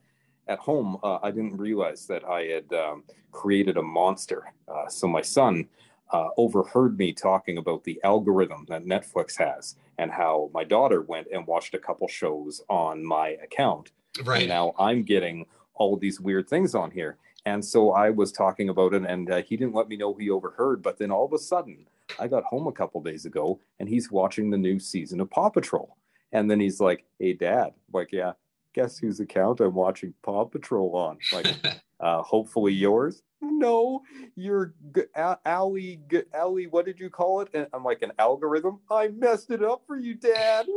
at 0.52 0.60
home, 0.60 0.98
uh, 1.02 1.20
I 1.24 1.32
didn't 1.32 1.58
realize 1.58 2.06
that 2.08 2.26
I 2.26 2.42
had 2.44 2.74
um, 2.74 3.04
created 3.32 3.78
a 3.78 3.82
monster. 3.82 4.52
Uh, 4.68 4.88
so 4.90 5.08
my 5.08 5.22
son 5.22 5.68
uh, 6.12 6.28
overheard 6.36 6.98
me 6.98 7.14
talking 7.14 7.58
about 7.58 7.86
the 7.86 8.00
algorithm 8.04 8.66
that 8.68 8.84
Netflix 8.84 9.38
has 9.38 9.76
and 9.98 10.12
how 10.12 10.52
my 10.54 10.66
daughter 10.66 11.02
went 11.04 11.28
and 11.34 11.48
watched 11.48 11.74
a 11.74 11.80
couple 11.80 12.08
shows 12.10 12.62
on 12.70 13.04
my 13.04 13.30
account. 13.42 13.92
Right. 14.26 14.42
And 14.42 14.50
now 14.50 14.74
I'm 14.78 15.04
getting 15.04 15.46
all 15.76 15.94
of 15.94 16.02
these 16.02 16.20
weird 16.20 16.50
things 16.50 16.76
on 16.76 16.92
here. 16.92 17.18
And 17.46 17.64
so 17.64 17.92
I 17.92 18.10
was 18.10 18.32
talking 18.32 18.70
about 18.70 18.94
it, 18.94 19.04
and 19.04 19.32
uh, 19.32 19.42
he 19.42 19.56
didn't 19.58 19.74
let 19.74 19.88
me 19.88 19.96
know 19.96 20.14
he 20.14 20.30
overheard. 20.30 20.84
But 20.84 21.00
then 21.00 21.12
all 21.12 21.26
of 21.26 21.34
a 21.34 21.40
sudden, 21.40 21.88
I 22.20 22.28
got 22.28 22.44
home 22.44 22.68
a 22.68 22.72
couple 22.72 23.02
days 23.02 23.26
ago, 23.26 23.60
and 23.80 23.88
he's 23.88 24.12
watching 24.12 24.50
the 24.50 24.58
new 24.58 24.80
season 24.80 25.22
of 25.22 25.30
Paw 25.32 25.50
Patrol. 25.50 25.96
And 26.34 26.52
then 26.52 26.60
he's 26.60 26.80
like, 26.80 27.04
"Hey, 27.20 27.34
Dad." 27.34 27.68
I'm 27.68 27.94
like, 27.94 28.12
yeah. 28.12 28.34
Guess 28.74 28.98
whose 29.00 29.20
account 29.20 29.60
I'm 29.60 29.74
watching 29.74 30.14
Paw 30.24 30.46
Patrol 30.46 30.96
on? 30.96 31.18
Like, 31.34 31.56
uh, 32.00 32.22
hopefully 32.22 32.74
yours. 32.74 33.22
No, 33.42 34.02
you're 34.36 34.74
g- 34.96 35.04
Allie. 35.46 36.00
G- 36.10 36.24
Allie, 36.34 36.68
what 36.68 36.86
did 36.86 37.00
you 37.00 37.10
call 37.10 37.42
it? 37.42 37.50
And 37.54 37.68
I'm 37.74 37.84
like 37.84 38.02
an 38.02 38.12
algorithm. 38.20 38.80
I 38.90 39.10
messed 39.10 39.52
it 39.52 39.64
up 39.64 39.82
for 39.88 39.98
you, 39.98 40.16
Dad. 40.16 40.68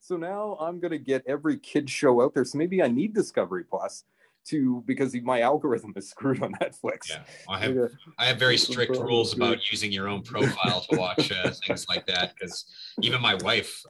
so 0.00 0.16
now 0.16 0.56
I'm 0.60 0.78
gonna 0.78 0.98
get 0.98 1.24
every 1.26 1.58
kid 1.58 1.88
show 1.88 2.22
out 2.22 2.34
there. 2.34 2.44
So 2.44 2.58
maybe 2.58 2.82
I 2.82 2.88
need 2.88 3.14
Discovery 3.14 3.64
Plus 3.64 4.04
to 4.48 4.82
because 4.86 5.14
my 5.22 5.40
algorithm 5.40 5.92
is 5.96 6.08
screwed 6.10 6.42
on 6.42 6.52
Netflix. 6.54 7.08
Yeah, 7.10 7.22
I 7.48 7.58
have 7.60 7.76
I 8.18 8.26
have 8.26 8.38
very 8.38 8.58
strict 8.58 8.96
rules 8.96 9.34
about 9.34 9.70
using 9.70 9.90
your 9.90 10.08
own 10.08 10.22
profile 10.22 10.84
to 10.90 10.98
watch 10.98 11.32
uh, 11.32 11.50
things 11.66 11.86
like 11.88 12.06
that 12.06 12.34
because 12.34 12.66
even 13.02 13.20
my 13.20 13.34
wife 13.36 13.84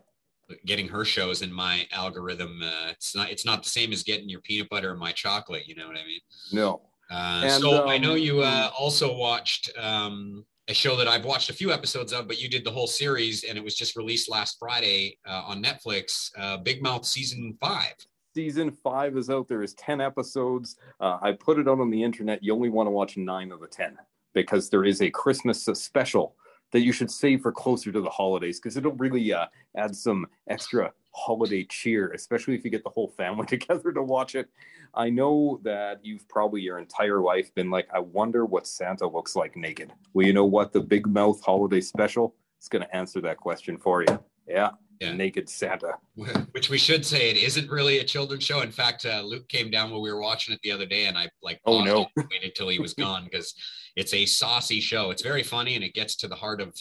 getting 0.66 0.88
her 0.88 1.04
shows 1.04 1.42
in 1.42 1.52
my 1.52 1.86
algorithm 1.92 2.60
uh, 2.62 2.90
it's 2.90 3.14
not 3.14 3.30
it's 3.30 3.44
not 3.44 3.62
the 3.62 3.68
same 3.68 3.92
as 3.92 4.02
getting 4.02 4.28
your 4.28 4.40
peanut 4.40 4.68
butter 4.68 4.90
and 4.90 5.00
my 5.00 5.12
chocolate 5.12 5.66
you 5.66 5.74
know 5.74 5.86
what 5.86 5.96
i 5.96 6.04
mean? 6.04 6.20
No. 6.52 6.82
Uh, 7.10 7.42
and, 7.44 7.62
so 7.62 7.82
um, 7.82 7.88
i 7.88 7.98
know 7.98 8.14
you 8.14 8.40
uh, 8.40 8.70
also 8.78 9.14
watched 9.14 9.70
um, 9.78 10.44
a 10.68 10.74
show 10.74 10.96
that 10.96 11.08
i've 11.08 11.24
watched 11.24 11.50
a 11.50 11.54
few 11.54 11.72
episodes 11.72 12.12
of 12.12 12.28
but 12.28 12.40
you 12.40 12.48
did 12.48 12.64
the 12.64 12.70
whole 12.70 12.86
series 12.86 13.44
and 13.44 13.56
it 13.56 13.64
was 13.64 13.74
just 13.74 13.96
released 13.96 14.30
last 14.30 14.56
friday 14.58 15.16
uh, 15.26 15.42
on 15.46 15.62
netflix 15.62 16.30
uh, 16.38 16.56
big 16.58 16.82
mouth 16.82 17.04
season 17.04 17.56
five. 17.60 17.94
Season 18.34 18.70
five 18.70 19.16
is 19.16 19.30
out. 19.30 19.48
There 19.48 19.62
is 19.62 19.74
10 19.74 20.00
episodes. 20.00 20.76
Uh, 21.00 21.18
i 21.20 21.32
put 21.32 21.58
it 21.58 21.66
out 21.66 21.80
on 21.80 21.90
the 21.90 22.00
internet. 22.00 22.40
You 22.40 22.54
only 22.54 22.68
want 22.68 22.86
to 22.86 22.90
watch 22.90 23.16
nine 23.16 23.50
of 23.50 23.58
the 23.60 23.66
10 23.66 23.96
because 24.34 24.70
there 24.70 24.84
is 24.84 25.02
a 25.02 25.10
christmas 25.10 25.64
special 25.64 26.36
that 26.72 26.80
you 26.80 26.92
should 26.92 27.10
save 27.10 27.42
for 27.42 27.52
closer 27.52 27.90
to 27.92 28.00
the 28.00 28.10
holidays 28.10 28.58
because 28.58 28.76
it'll 28.76 28.92
really 28.92 29.32
uh, 29.32 29.46
add 29.76 29.94
some 29.94 30.26
extra 30.48 30.92
holiday 31.12 31.64
cheer, 31.64 32.12
especially 32.12 32.54
if 32.54 32.64
you 32.64 32.70
get 32.70 32.84
the 32.84 32.90
whole 32.90 33.08
family 33.08 33.46
together 33.58 33.92
to 33.92 34.02
watch 34.02 34.34
it. 34.34 34.48
I 34.94 35.10
know 35.10 35.60
that 35.64 36.04
you've 36.04 36.28
probably 36.28 36.60
your 36.60 36.78
entire 36.78 37.20
life 37.20 37.54
been 37.54 37.70
like, 37.70 37.88
I 37.92 37.98
wonder 37.98 38.44
what 38.44 38.66
Santa 38.66 39.06
looks 39.06 39.36
like 39.36 39.56
naked. 39.56 39.92
Well, 40.12 40.26
you 40.26 40.32
know 40.32 40.44
what? 40.44 40.72
The 40.72 40.80
Big 40.80 41.06
Mouth 41.06 41.42
Holiday 41.42 41.80
Special 41.80 42.34
is 42.60 42.68
going 42.68 42.82
to 42.82 42.96
answer 42.96 43.20
that 43.22 43.36
question 43.36 43.76
for 43.76 44.02
you. 44.02 44.18
Yeah. 44.46 44.70
Yeah. 45.00 45.12
Naked 45.12 45.48
Santa. 45.48 45.92
Which 46.52 46.70
we 46.70 46.78
should 46.78 47.06
say 47.06 47.30
it 47.30 47.36
isn't 47.36 47.70
really 47.70 47.98
a 47.98 48.04
children's 48.04 48.42
show. 48.42 48.62
In 48.62 48.72
fact, 48.72 49.06
uh, 49.06 49.22
Luke 49.22 49.48
came 49.48 49.70
down 49.70 49.90
when 49.92 50.00
we 50.00 50.12
were 50.12 50.20
watching 50.20 50.54
it 50.54 50.60
the 50.64 50.72
other 50.72 50.86
day, 50.86 51.04
and 51.04 51.16
I 51.16 51.28
like 51.40 51.60
oh 51.66 51.84
no, 51.84 52.08
waited 52.16 52.56
till 52.56 52.68
he 52.68 52.80
was 52.80 52.94
gone 52.94 53.22
because 53.22 53.54
it's 53.98 54.14
a 54.14 54.24
saucy 54.24 54.80
show. 54.80 55.10
It's 55.10 55.22
very 55.22 55.42
funny 55.42 55.74
and 55.74 55.82
it 55.82 55.92
gets 55.92 56.14
to 56.16 56.28
the 56.28 56.36
heart 56.36 56.60
of 56.60 56.72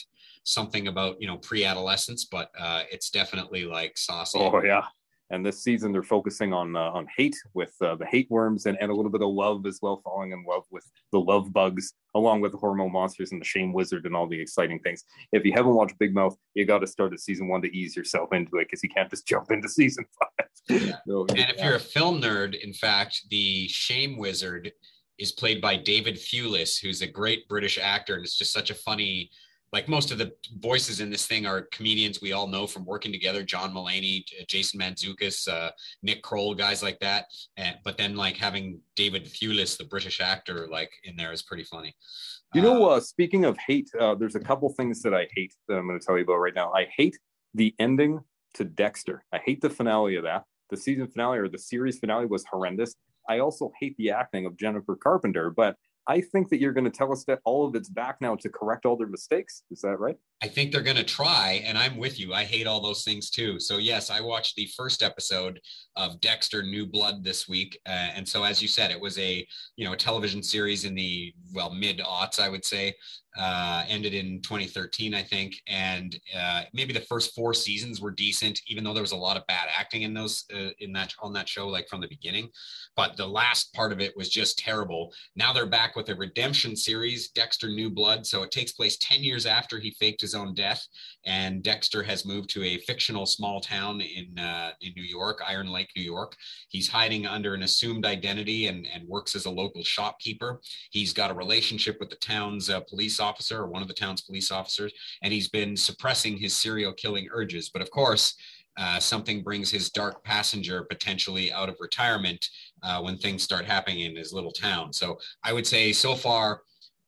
something 0.43 0.87
about 0.87 1.19
you 1.19 1.27
know 1.27 1.37
pre-adolescence, 1.37 2.25
but 2.25 2.51
uh, 2.57 2.83
it's 2.91 3.09
definitely 3.09 3.65
like 3.65 3.97
saucy. 3.97 4.39
Oh 4.39 4.61
yeah. 4.63 4.83
And 5.29 5.45
this 5.45 5.61
season 5.61 5.91
they're 5.91 6.03
focusing 6.03 6.53
on 6.53 6.75
uh, 6.75 6.91
on 6.91 7.07
hate 7.17 7.35
with 7.55 7.73
uh, 7.81 7.95
the 7.95 8.05
hate 8.05 8.29
worms 8.29 8.67
and, 8.67 8.77
and 8.79 8.91
a 8.91 8.95
little 8.95 9.11
bit 9.11 9.23
of 9.23 9.29
love 9.29 9.65
as 9.65 9.79
well, 9.81 9.97
falling 9.97 10.31
in 10.31 10.45
love 10.47 10.63
with 10.69 10.85
the 11.11 11.19
love 11.19 11.51
bugs, 11.51 11.93
along 12.15 12.41
with 12.41 12.51
the 12.51 12.57
hormone 12.57 12.93
monsters 12.93 13.31
and 13.31 13.41
the 13.41 13.45
shame 13.45 13.73
wizard 13.73 14.05
and 14.05 14.15
all 14.15 14.27
the 14.27 14.39
exciting 14.39 14.79
things. 14.79 15.03
If 15.31 15.43
you 15.43 15.53
haven't 15.53 15.73
watched 15.73 15.97
Big 15.97 16.13
Mouth, 16.13 16.37
you 16.53 16.65
got 16.65 16.79
to 16.79 16.87
start 16.87 17.13
at 17.13 17.19
season 17.19 17.47
one 17.47 17.63
to 17.63 17.75
ease 17.75 17.95
yourself 17.95 18.31
into 18.31 18.57
it 18.57 18.65
because 18.65 18.83
you 18.83 18.89
can't 18.89 19.09
just 19.09 19.27
jump 19.27 19.51
into 19.51 19.67
season 19.67 20.05
five. 20.19 20.47
Yeah. 20.69 20.95
so, 21.07 21.25
and 21.29 21.39
yeah. 21.39 21.49
if 21.49 21.61
you're 21.61 21.75
a 21.75 21.79
film 21.79 22.21
nerd, 22.21 22.57
in 22.61 22.73
fact, 22.73 23.23
the 23.29 23.67
shame 23.67 24.17
wizard 24.17 24.71
is 25.19 25.31
played 25.31 25.61
by 25.61 25.75
David 25.75 26.15
Thewlis, 26.15 26.79
who's 26.79 27.01
a 27.01 27.07
great 27.07 27.47
British 27.47 27.77
actor, 27.77 28.15
and 28.15 28.23
it's 28.23 28.37
just 28.37 28.53
such 28.53 28.69
a 28.69 28.75
funny. 28.75 29.29
Like 29.73 29.89
most 29.89 30.11
of 30.11 30.17
the 30.17 30.31
voices 30.59 31.01
in 31.01 31.09
this 31.09 31.27
thing 31.27 31.45
are 31.45 31.67
comedians 31.73 32.21
we 32.21 32.31
all 32.31 32.47
know 32.47 32.65
from 32.67 32.85
working 32.85 33.11
together: 33.11 33.43
John 33.43 33.73
Mulaney, 33.73 34.23
Jason 34.47 34.79
Mantzoukas, 34.79 35.47
uh, 35.49 35.71
Nick 36.03 36.23
Kroll, 36.23 36.55
guys 36.55 36.81
like 36.81 36.99
that. 36.99 37.25
And, 37.57 37.75
but 37.83 37.97
then 37.97 38.15
like 38.15 38.37
having 38.37 38.79
David 38.95 39.25
Thewlis, 39.25 39.77
the 39.77 39.83
British 39.83 40.21
actor, 40.21 40.67
like 40.71 40.91
in 41.03 41.17
there 41.17 41.33
is 41.33 41.41
pretty 41.43 41.63
funny. 41.63 41.93
You 42.53 42.61
know, 42.61 42.89
uh, 42.89 42.95
uh, 42.95 42.99
speaking 43.01 43.43
of 43.43 43.57
hate, 43.57 43.89
uh, 43.99 44.15
there's 44.15 44.35
a 44.35 44.39
couple 44.39 44.69
things 44.69 45.01
that 45.01 45.13
I 45.13 45.27
hate 45.35 45.53
that 45.67 45.77
I'm 45.77 45.85
going 45.85 45.99
to 45.99 46.05
tell 46.05 46.17
you 46.17 46.23
about 46.23 46.37
right 46.37 46.55
now. 46.55 46.71
I 46.71 46.87
hate 46.95 47.17
the 47.53 47.75
ending 47.77 48.21
to 48.53 48.63
Dexter. 48.63 49.25
I 49.33 49.39
hate 49.39 49.61
the 49.61 49.69
finale 49.69 50.15
of 50.15 50.23
that. 50.23 50.43
The 50.69 50.77
season 50.77 51.07
finale 51.07 51.39
or 51.39 51.49
the 51.49 51.59
series 51.59 51.99
finale 51.99 52.25
was 52.25 52.45
horrendous. 52.45 52.95
I 53.27 53.39
also 53.39 53.71
hate 53.79 53.95
the 53.97 54.11
acting 54.11 54.45
of 54.45 54.57
Jennifer 54.57 54.95
Carpenter, 54.95 55.49
but 55.49 55.75
I 56.07 56.21
think 56.21 56.49
that 56.49 56.59
you're 56.59 56.73
going 56.73 56.85
to 56.85 56.91
tell 56.91 57.11
us 57.11 57.25
that 57.25 57.39
all 57.43 57.67
of 57.67 57.75
it's 57.75 57.89
back 57.89 58.17
now 58.21 58.35
to 58.35 58.49
correct 58.49 58.85
all 58.85 58.95
their 58.95 59.07
mistakes. 59.07 59.63
Is 59.69 59.81
that 59.81 59.99
right? 59.99 60.15
I 60.41 60.47
think 60.47 60.71
they're 60.71 60.83
going 60.83 60.97
to 60.97 61.03
try, 61.03 61.63
and 61.65 61.77
I'm 61.77 61.97
with 61.97 62.19
you. 62.19 62.31
I 62.33 62.43
hate 62.43 62.67
all 62.67 62.79
those 62.79 63.03
things 63.03 63.31
too. 63.31 63.59
So 63.59 63.77
yes, 63.77 64.11
I 64.11 64.21
watched 64.21 64.55
the 64.55 64.69
first 64.77 65.01
episode 65.01 65.59
of 65.95 66.21
Dexter: 66.21 66.61
New 66.61 66.85
Blood 66.85 67.23
this 67.23 67.49
week, 67.49 67.79
uh, 67.87 68.09
and 68.15 68.27
so 68.27 68.43
as 68.43 68.61
you 68.61 68.67
said, 68.67 68.91
it 68.91 69.01
was 69.01 69.17
a 69.17 69.47
you 69.77 69.85
know 69.85 69.93
a 69.93 69.97
television 69.97 70.43
series 70.43 70.85
in 70.85 70.93
the 70.93 71.33
well 71.53 71.73
mid 71.73 71.99
aughts, 71.99 72.39
I 72.39 72.49
would 72.49 72.65
say, 72.65 72.93
uh, 73.37 73.83
ended 73.87 74.13
in 74.13 74.41
2013, 74.41 75.13
I 75.13 75.21
think, 75.21 75.55
and 75.67 76.19
uh, 76.35 76.63
maybe 76.73 76.91
the 76.91 77.01
first 77.01 77.35
four 77.35 77.53
seasons 77.53 78.01
were 78.01 78.11
decent, 78.11 78.61
even 78.67 78.83
though 78.83 78.93
there 78.93 79.03
was 79.03 79.11
a 79.11 79.17
lot 79.17 79.37
of 79.37 79.45
bad 79.47 79.67
acting 79.77 80.01
in 80.01 80.13
those 80.13 80.45
uh, 80.53 80.69
in 80.79 80.91
that 80.93 81.13
on 81.21 81.33
that 81.33 81.47
show, 81.47 81.67
like 81.67 81.87
from 81.87 82.01
the 82.01 82.07
beginning. 82.07 82.49
But 82.95 83.15
the 83.15 83.27
last 83.27 83.73
part 83.73 83.91
of 83.91 83.99
it 83.99 84.17
was 84.17 84.29
just 84.29 84.57
terrible. 84.57 85.13
Now 85.35 85.53
they're 85.53 85.67
back 85.67 85.95
with 85.95 86.09
a 86.09 86.15
redemption 86.15 86.75
series, 86.75 87.29
Dexter: 87.29 87.69
New 87.69 87.89
Blood. 87.89 88.25
So 88.25 88.43
it 88.43 88.51
takes 88.51 88.71
place 88.71 88.97
10 88.97 89.23
years 89.23 89.45
after 89.45 89.79
he 89.79 89.91
faked 89.91 90.21
his 90.21 90.26
own 90.33 90.53
death, 90.53 90.81
and 91.25 91.63
Dexter 91.63 92.03
has 92.03 92.25
moved 92.25 92.49
to 92.51 92.63
a 92.63 92.79
fictional 92.79 93.25
small 93.25 93.59
town 93.59 94.01
in 94.01 94.37
uh, 94.39 94.71
in 94.81 94.93
New 94.95 95.03
York, 95.03 95.41
Iron 95.47 95.67
Lake, 95.67 95.89
New 95.95 96.03
York. 96.03 96.35
He's 96.69 96.87
hiding 96.87 97.25
under 97.25 97.53
an 97.53 97.63
assumed 97.63 98.05
identity 98.05 98.67
and 98.67 98.87
and 98.93 99.07
works 99.07 99.35
as 99.35 99.45
a 99.45 99.51
local 99.51 99.83
shopkeeper. 99.83 100.61
He's 100.91 101.13
got 101.13 101.31
a 101.31 101.35
relationship 101.35 101.97
with 101.99 102.09
the 102.09 102.17
town's 102.17 102.69
uh, 102.69 102.81
police 102.81 103.19
officer 103.19 103.61
or 103.61 103.67
one 103.67 103.81
of 103.81 103.87
the 103.87 103.93
town's 103.93 104.21
police 104.21 104.51
officers, 104.51 104.93
and 105.21 105.33
he's 105.33 105.49
been 105.49 105.75
suppressing 105.75 106.37
his 106.37 106.57
serial 106.57 106.93
killing 106.93 107.27
urges. 107.31 107.69
But 107.69 107.81
of 107.81 107.91
course, 107.91 108.35
uh, 108.77 108.99
something 108.99 109.41
brings 109.41 109.71
his 109.71 109.89
dark 109.89 110.23
passenger 110.23 110.83
potentially 110.83 111.51
out 111.51 111.69
of 111.69 111.75
retirement 111.79 112.45
uh, 112.83 113.01
when 113.01 113.17
things 113.17 113.41
start 113.41 113.65
happening 113.65 114.01
in 114.01 114.15
his 114.15 114.31
little 114.31 114.51
town. 114.51 114.93
So 114.93 115.17
I 115.43 115.51
would 115.51 115.65
say 115.65 115.91
so 115.91 116.13
far, 116.15 116.61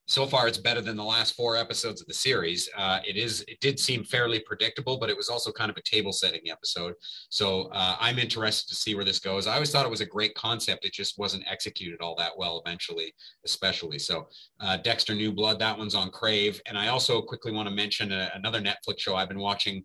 so 0.10 0.25
far 0.25 0.48
it's 0.48 0.58
better 0.58 0.82
than 0.82 0.98
the 0.98 1.04
last 1.04 1.36
four 1.36 1.56
episodes 1.56 2.01
of 2.01 2.08
the 2.08 2.13
series. 2.13 2.68
Uh, 2.75 3.00
it 3.08 3.16
is 3.16 3.46
it 3.48 3.60
did 3.60 3.80
seem 3.80 4.04
fairly 4.04 4.39
predictable, 4.39 4.98
but 4.98 5.08
it 5.08 5.16
was 5.16 5.30
also 5.30 5.51
kind 5.51 5.70
of 5.70 5.78
a 5.78 5.82
table 5.84 6.12
setting 6.12 6.50
episode. 6.50 6.96
So 7.30 7.70
uh, 7.74 7.96
I'm 8.00 8.18
interested 8.18 8.68
to 8.70 8.75
see 8.75 8.96
where 8.96 9.06
this 9.06 9.20
goes. 9.20 9.46
I 9.46 9.54
always 9.54 9.72
thought 9.72 9.86
it 9.86 9.92
was 9.92 10.01
a 10.01 10.08
great 10.08 10.34
concept. 10.34 10.84
It 10.84 10.94
just 10.94 11.20
wasn't 11.20 11.44
executed 11.48 12.01
all 12.01 12.16
that 12.16 12.32
well 12.36 12.62
eventually, 12.66 13.13
especially. 13.46 14.00
So 14.00 14.28
uh, 14.60 14.78
Dexter 14.78 15.13
New 15.13 15.32
Blood, 15.32 15.60
that 15.60 15.78
one's 15.78 15.94
on 15.94 16.10
Crave, 16.10 16.60
and 16.66 16.75
I 16.75 16.88
also 16.88 17.22
quickly 17.22 17.51
want 17.51 17.70
to 17.70 17.75
mention 17.75 18.12
a, 18.12 18.32
another 18.34 18.60
Netflix 18.60 19.00
show 19.00 19.16
I've 19.16 19.30
been 19.30 19.38
watching 19.38 19.84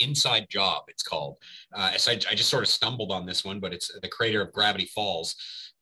Inside 0.00 0.46
Job, 0.48 0.84
it's 0.88 1.02
called. 1.02 1.36
Uh, 1.74 1.92
so 1.92 2.12
I, 2.12 2.14
I, 2.30 2.34
just 2.34 2.48
sort 2.48 2.62
of 2.62 2.68
stumbled 2.68 3.10
on 3.10 3.26
this 3.26 3.44
one, 3.44 3.58
but 3.58 3.72
it's 3.72 3.90
the 4.00 4.08
creator 4.08 4.40
of 4.40 4.52
Gravity 4.52 4.86
Falls. 4.86 5.34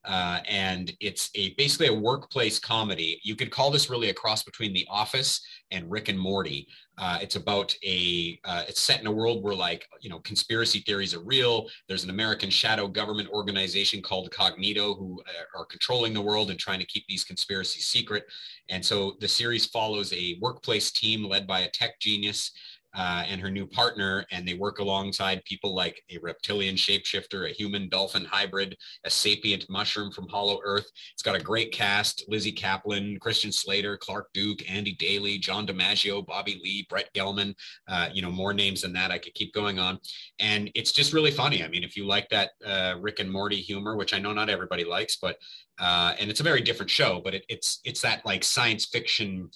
Uh, 0.07 0.41
and 0.49 0.93
it's 1.01 1.31
a 1.35 1.53
basically 1.55 1.89
a 1.89 1.95
workplace 1.95 2.59
comedy. 2.59 3.21
You 3.25 3.35
could 3.35 3.51
call 3.51 3.71
this 3.71 3.91
really 3.91 4.09
a 4.11 4.15
cross 4.15 4.45
between 4.45 4.73
The 4.73 4.87
Office 4.89 5.45
and 5.73 5.91
Rick 5.91 6.09
and 6.09 6.19
Morty. 6.19 6.69
Uh, 6.99 7.19
it's 7.21 7.37
about 7.37 7.75
a 7.85 8.39
uh, 8.45 8.63
it's 8.69 8.81
set 8.81 9.01
in 9.01 9.07
a 9.07 9.13
world 9.13 9.43
where 9.43 9.55
like 9.55 9.87
you 10.01 10.09
know 10.09 10.21
conspiracy 10.21 10.79
theories 10.81 11.13
are 11.13 11.25
real. 11.25 11.67
There's 11.89 12.05
an 12.05 12.11
American 12.11 12.51
shadow 12.51 12.87
government 12.87 13.29
organization 13.31 14.01
called 14.01 14.31
Cognito 14.31 14.97
who 14.97 15.21
uh, 15.27 15.59
are 15.59 15.67
controlling 15.67 16.15
the 16.15 16.23
world 16.23 16.51
and 16.51 16.59
trying 16.59 16.79
to 16.79 16.87
keep 16.87 17.05
these 17.09 17.25
conspiracies 17.25 17.87
secret. 17.87 18.25
And 18.69 18.85
so 18.85 19.17
the 19.21 19.29
series 19.29 19.67
follows 19.67 20.13
a 20.13 20.39
workplace 20.41 20.93
team 20.93 21.25
led 21.25 21.47
by 21.47 21.61
a 21.61 21.71
tech 21.71 21.99
genius 21.99 22.53
uh, 22.97 23.25
and 23.29 23.41
her 23.41 23.51
new 23.51 23.67
partner, 23.67 24.25
and 24.33 24.49
they 24.49 24.55
work 24.55 24.79
alongside 24.79 25.45
people 25.45 25.75
like 25.75 26.03
a 26.11 26.19
reptilian 26.19 26.75
shapeshifter, 26.75 27.49
a 27.49 27.53
human 27.53 27.89
dolphin 27.91 28.25
hybrid, 28.25 28.77
a 29.05 29.11
sapient 29.11 29.67
mushroom 29.69 30.11
from 30.11 30.27
Hollow 30.29 30.61
Earth. 30.65 30.87
It's 31.13 31.23
got 31.23 31.37
a 31.37 31.43
great 31.43 31.73
cast: 31.73 32.25
Lizzy 32.29 32.53
Caplan, 32.53 33.21
Christian 33.21 33.53
Slater, 33.53 33.99
Clark 33.99 34.29
Duke, 34.33 34.69
Andy 34.69 34.95
Daly, 34.95 35.39
John 35.39 35.67
DiMaggio, 35.67 36.25
Bobby 36.25 36.59
Lee, 36.65 36.87
Brett 36.89 37.11
Gelman. 37.15 37.55
Uh, 37.87 38.09
you 38.13 38.23
know, 38.23 38.31
more 38.31 38.55
names 38.55 38.81
than 38.81 38.95
that. 38.95 39.11
I 39.11 39.19
could 39.19 39.35
keep 39.35 39.53
going 39.53 39.79
on, 39.79 40.01
and 40.39 40.71
it's 40.75 40.93
just 40.93 41.13
really 41.13 41.31
funny. 41.31 41.63
I 41.63 41.69
mean, 41.69 41.85
if 41.85 41.97
you 41.97 42.07
like 42.07 42.29
that 42.31 42.51
uh, 42.65 42.95
Rick 42.99 43.21
and 43.21 43.31
Morty 43.31 43.61
humor, 43.61 43.97
which 43.97 44.15
I 44.15 44.19
know 44.19 44.33
not 44.33 44.49
everybody 44.49 44.85
likes, 44.85 45.17
but 45.17 45.37
uh, 45.79 46.15
and 46.19 46.31
it's 46.31 46.41
a 46.41 46.45
very 46.45 46.63
different 46.63 46.91
show, 46.91 47.21
but 47.23 47.35
it, 47.35 47.45
it's 47.49 47.81
it's 47.85 48.01
that 48.01 48.25
like 48.25 48.43
science 48.43 48.87
fiction 48.87 49.51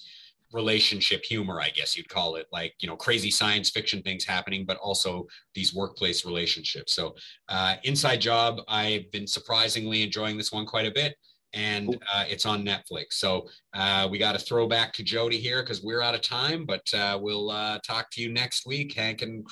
relationship 0.53 1.23
humor, 1.23 1.61
I 1.61 1.69
guess 1.69 1.95
you'd 1.95 2.09
call 2.09 2.35
it, 2.35 2.47
like 2.51 2.73
you 2.79 2.87
know, 2.87 2.95
crazy 2.95 3.31
science 3.31 3.69
fiction 3.69 4.01
things 4.01 4.25
happening, 4.25 4.65
but 4.65 4.77
also 4.77 5.27
these 5.55 5.73
workplace 5.73 6.25
relationships. 6.25 6.93
So, 6.93 7.15
uh, 7.49 7.75
Inside 7.83 8.17
Job, 8.17 8.61
I've 8.67 9.11
been 9.11 9.27
surprisingly 9.27 10.03
enjoying 10.03 10.37
this 10.37 10.51
one 10.51 10.65
quite 10.65 10.85
a 10.85 10.91
bit, 10.91 11.15
and 11.53 11.97
uh, 12.13 12.25
it's 12.27 12.45
on 12.45 12.65
Netflix. 12.65 13.13
So 13.13 13.47
uh, 13.73 14.07
we 14.09 14.17
got 14.17 14.33
to 14.33 14.39
throw 14.39 14.67
back 14.67 14.93
to 14.93 15.03
Jody 15.03 15.37
here 15.37 15.61
because 15.61 15.81
we're 15.83 16.01
out 16.01 16.15
of 16.15 16.21
time, 16.21 16.65
but 16.65 16.91
uh, 16.93 17.19
we'll 17.21 17.51
uh, 17.51 17.79
talk 17.79 18.09
to 18.11 18.21
you 18.21 18.31
next 18.31 18.65
week. 18.65 18.93
Hank 18.93 19.21
and 19.21 19.45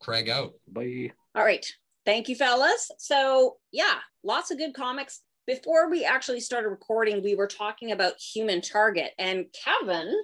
Craig 0.00 0.28
out. 0.28 0.54
Bye. 0.68 1.12
All 1.34 1.44
right. 1.44 1.64
Thank 2.04 2.28
you, 2.28 2.36
fellas. 2.36 2.90
So, 2.98 3.56
yeah, 3.72 3.98
lots 4.22 4.50
of 4.50 4.58
good 4.58 4.74
comics. 4.74 5.22
Before 5.46 5.90
we 5.90 6.04
actually 6.04 6.40
started 6.40 6.68
recording, 6.68 7.22
we 7.22 7.34
were 7.34 7.46
talking 7.46 7.92
about 7.92 8.18
Human 8.18 8.60
Target. 8.60 9.12
And 9.18 9.46
Kevin 9.52 10.14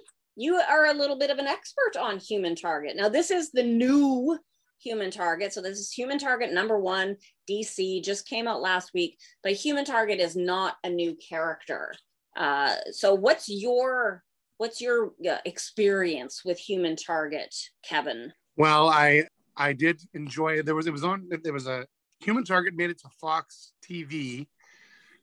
you 0.41 0.55
are 0.55 0.87
a 0.87 0.93
little 0.93 1.17
bit 1.17 1.29
of 1.29 1.37
an 1.37 1.47
expert 1.47 1.95
on 1.99 2.17
human 2.17 2.55
target. 2.55 2.95
Now, 2.95 3.09
this 3.09 3.29
is 3.29 3.51
the 3.51 3.63
new 3.63 4.39
human 4.81 5.11
target. 5.11 5.53
So, 5.53 5.61
this 5.61 5.77
is 5.77 5.91
human 5.91 6.17
target 6.17 6.51
number 6.51 6.79
one, 6.79 7.17
DC, 7.49 8.03
just 8.03 8.27
came 8.27 8.47
out 8.47 8.61
last 8.61 8.91
week, 8.93 9.17
but 9.43 9.53
human 9.53 9.85
target 9.85 10.19
is 10.19 10.35
not 10.35 10.75
a 10.83 10.89
new 10.89 11.15
character. 11.29 11.93
Uh, 12.35 12.75
so, 12.91 13.13
what's 13.13 13.47
your 13.49 14.23
what's 14.61 14.79
your 14.79 15.13
uh, 15.27 15.37
experience 15.45 16.43
with 16.45 16.59
human 16.59 16.95
target 16.95 17.51
kevin 17.83 18.31
well 18.57 18.89
i 18.89 19.23
i 19.57 19.73
did 19.73 19.99
enjoy 20.13 20.53
it 20.59 20.67
there 20.67 20.75
was 20.75 20.85
it 20.85 20.91
was 20.91 21.03
on 21.03 21.27
there 21.43 21.51
was 21.51 21.65
a 21.65 21.83
human 22.19 22.43
target 22.43 22.75
made 22.75 22.91
it 22.91 22.99
to 22.99 23.09
fox 23.19 23.73
tv 23.83 24.45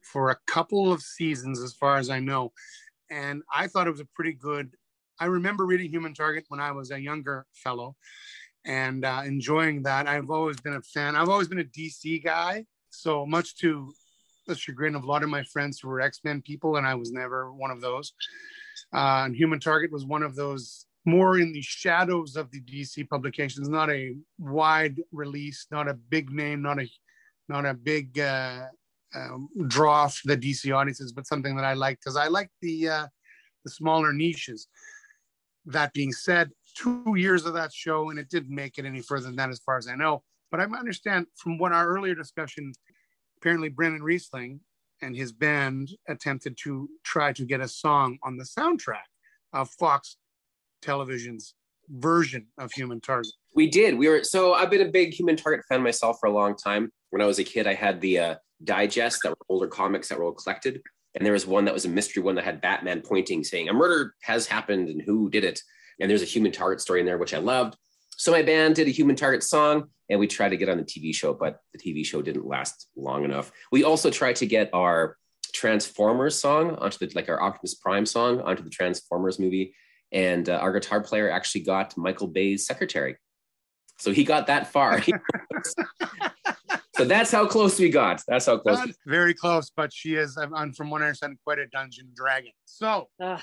for 0.02 0.30
a 0.30 0.36
couple 0.48 0.92
of 0.92 1.00
seasons 1.00 1.62
as 1.62 1.72
far 1.72 1.98
as 1.98 2.10
i 2.10 2.18
know 2.18 2.50
and 3.12 3.40
i 3.54 3.68
thought 3.68 3.86
it 3.86 3.92
was 3.92 4.00
a 4.00 4.08
pretty 4.16 4.32
good 4.32 4.74
I 5.20 5.26
remember 5.26 5.66
reading 5.66 5.90
Human 5.90 6.14
Target 6.14 6.44
when 6.48 6.60
I 6.60 6.70
was 6.72 6.90
a 6.90 7.00
younger 7.00 7.46
fellow 7.52 7.96
and 8.64 9.04
uh, 9.04 9.22
enjoying 9.24 9.82
that. 9.82 10.06
I've 10.06 10.30
always 10.30 10.60
been 10.60 10.74
a 10.74 10.82
fan. 10.82 11.16
I've 11.16 11.28
always 11.28 11.48
been 11.48 11.60
a 11.60 11.64
DC 11.64 12.22
guy. 12.22 12.64
So 12.90 13.26
much 13.26 13.56
to 13.58 13.92
the 14.46 14.54
chagrin 14.54 14.94
of 14.94 15.02
a 15.02 15.06
lot 15.06 15.22
of 15.22 15.28
my 15.28 15.42
friends 15.44 15.80
who 15.80 15.88
were 15.88 16.00
X 16.00 16.20
Men 16.24 16.40
people, 16.42 16.76
and 16.76 16.86
I 16.86 16.94
was 16.94 17.12
never 17.12 17.52
one 17.52 17.70
of 17.70 17.80
those. 17.80 18.12
Uh, 18.92 19.24
and 19.26 19.36
Human 19.36 19.60
Target 19.60 19.90
was 19.92 20.04
one 20.04 20.22
of 20.22 20.36
those 20.36 20.86
more 21.04 21.38
in 21.38 21.52
the 21.52 21.62
shadows 21.62 22.36
of 22.36 22.50
the 22.50 22.60
DC 22.60 23.08
publications, 23.08 23.68
not 23.68 23.90
a 23.90 24.14
wide 24.38 25.00
release, 25.10 25.66
not 25.70 25.88
a 25.88 25.94
big 25.94 26.30
name, 26.30 26.62
not 26.62 26.80
a 26.80 26.88
not 27.48 27.64
a 27.64 27.74
big 27.74 28.18
uh, 28.18 28.66
um, 29.14 29.48
draw 29.66 30.06
for 30.08 30.28
the 30.28 30.36
DC 30.36 30.74
audiences, 30.74 31.12
but 31.12 31.26
something 31.26 31.56
that 31.56 31.64
I 31.64 31.74
liked 31.74 32.04
because 32.04 32.16
I 32.16 32.28
like 32.28 32.50
the 32.60 32.88
uh, 32.88 33.06
the 33.64 33.70
smaller 33.70 34.12
niches. 34.12 34.68
That 35.68 35.92
being 35.92 36.12
said, 36.12 36.50
two 36.74 37.14
years 37.16 37.44
of 37.44 37.54
that 37.54 37.72
show, 37.72 38.10
and 38.10 38.18
it 38.18 38.30
didn't 38.30 38.54
make 38.54 38.78
it 38.78 38.84
any 38.84 39.00
further 39.00 39.26
than 39.26 39.36
that, 39.36 39.50
as 39.50 39.60
far 39.60 39.76
as 39.76 39.88
I 39.88 39.94
know. 39.94 40.22
But 40.50 40.60
I 40.60 40.64
understand 40.64 41.26
from 41.36 41.58
what 41.58 41.72
our 41.72 41.86
earlier 41.86 42.14
discussion, 42.14 42.72
apparently 43.36 43.68
Brennan 43.68 44.02
Riesling 44.02 44.60
and 45.02 45.14
his 45.14 45.32
band 45.32 45.90
attempted 46.08 46.56
to 46.64 46.88
try 47.04 47.32
to 47.32 47.44
get 47.44 47.60
a 47.60 47.68
song 47.68 48.18
on 48.22 48.36
the 48.36 48.44
soundtrack 48.44 49.06
of 49.52 49.70
Fox 49.70 50.16
Television's 50.82 51.54
version 51.88 52.46
of 52.58 52.72
Human 52.72 53.00
Target. 53.00 53.32
We 53.54 53.68
did. 53.68 53.96
We 53.96 54.08
were 54.08 54.24
so 54.24 54.54
I've 54.54 54.70
been 54.70 54.86
a 54.86 54.90
big 54.90 55.12
Human 55.14 55.36
Target 55.36 55.64
fan 55.68 55.82
myself 55.82 56.18
for 56.20 56.28
a 56.28 56.32
long 56.32 56.56
time. 56.56 56.90
When 57.10 57.22
I 57.22 57.26
was 57.26 57.38
a 57.38 57.44
kid, 57.44 57.66
I 57.66 57.74
had 57.74 58.00
the 58.00 58.18
uh, 58.18 58.34
digest 58.64 59.20
that 59.22 59.30
were 59.30 59.46
older 59.48 59.68
comics 59.68 60.08
that 60.08 60.18
were 60.18 60.24
all 60.24 60.32
collected 60.32 60.80
and 61.18 61.26
there 61.26 61.32
was 61.32 61.46
one 61.46 61.64
that 61.64 61.74
was 61.74 61.84
a 61.84 61.88
mystery 61.88 62.22
one 62.22 62.36
that 62.36 62.44
had 62.44 62.60
Batman 62.60 63.02
pointing, 63.02 63.42
saying 63.42 63.68
a 63.68 63.72
murder 63.72 64.14
has 64.22 64.46
happened 64.46 64.88
and 64.88 65.02
who 65.02 65.28
did 65.28 65.42
it. 65.42 65.60
And 66.00 66.08
there's 66.08 66.22
a 66.22 66.26
human 66.26 66.52
target 66.52 66.80
story 66.80 67.00
in 67.00 67.06
there, 67.06 67.18
which 67.18 67.34
I 67.34 67.38
loved. 67.38 67.76
So 68.16 68.30
my 68.30 68.42
band 68.42 68.76
did 68.76 68.86
a 68.86 68.92
human 68.92 69.16
target 69.16 69.42
song 69.42 69.88
and 70.08 70.20
we 70.20 70.28
tried 70.28 70.50
to 70.50 70.56
get 70.56 70.68
on 70.68 70.78
the 70.78 70.84
TV 70.84 71.12
show, 71.12 71.34
but 71.34 71.58
the 71.72 71.78
TV 71.78 72.06
show 72.06 72.22
didn't 72.22 72.46
last 72.46 72.88
long 72.96 73.24
enough. 73.24 73.50
We 73.72 73.82
also 73.82 74.10
tried 74.10 74.36
to 74.36 74.46
get 74.46 74.70
our 74.72 75.16
Transformers 75.52 76.40
song 76.40 76.76
onto 76.76 76.98
the 76.98 77.10
like 77.16 77.28
our 77.28 77.42
Optimus 77.42 77.74
Prime 77.74 78.06
song 78.06 78.40
onto 78.40 78.62
the 78.62 78.70
Transformers 78.70 79.40
movie. 79.40 79.74
And 80.12 80.48
uh, 80.48 80.54
our 80.54 80.72
guitar 80.72 81.00
player 81.00 81.28
actually 81.28 81.62
got 81.62 81.96
Michael 81.96 82.28
Bay's 82.28 82.64
secretary. 82.64 83.16
So 83.98 84.12
he 84.12 84.22
got 84.22 84.46
that 84.46 84.68
far. 84.68 85.02
So 86.98 87.04
that's 87.04 87.30
how 87.30 87.46
close 87.46 87.78
we 87.78 87.90
got. 87.90 88.22
That's 88.26 88.46
how 88.46 88.58
close. 88.58 88.78
Not 88.78 88.88
very 89.06 89.32
close, 89.32 89.70
but 89.70 89.92
she 89.92 90.16
is, 90.16 90.36
I'm 90.36 90.72
from 90.72 90.90
what 90.90 91.00
I 91.00 91.06
understand, 91.06 91.38
quite 91.44 91.60
a 91.60 91.66
dungeon 91.68 92.08
dragon. 92.12 92.50
So, 92.64 93.08
uh, 93.22 93.38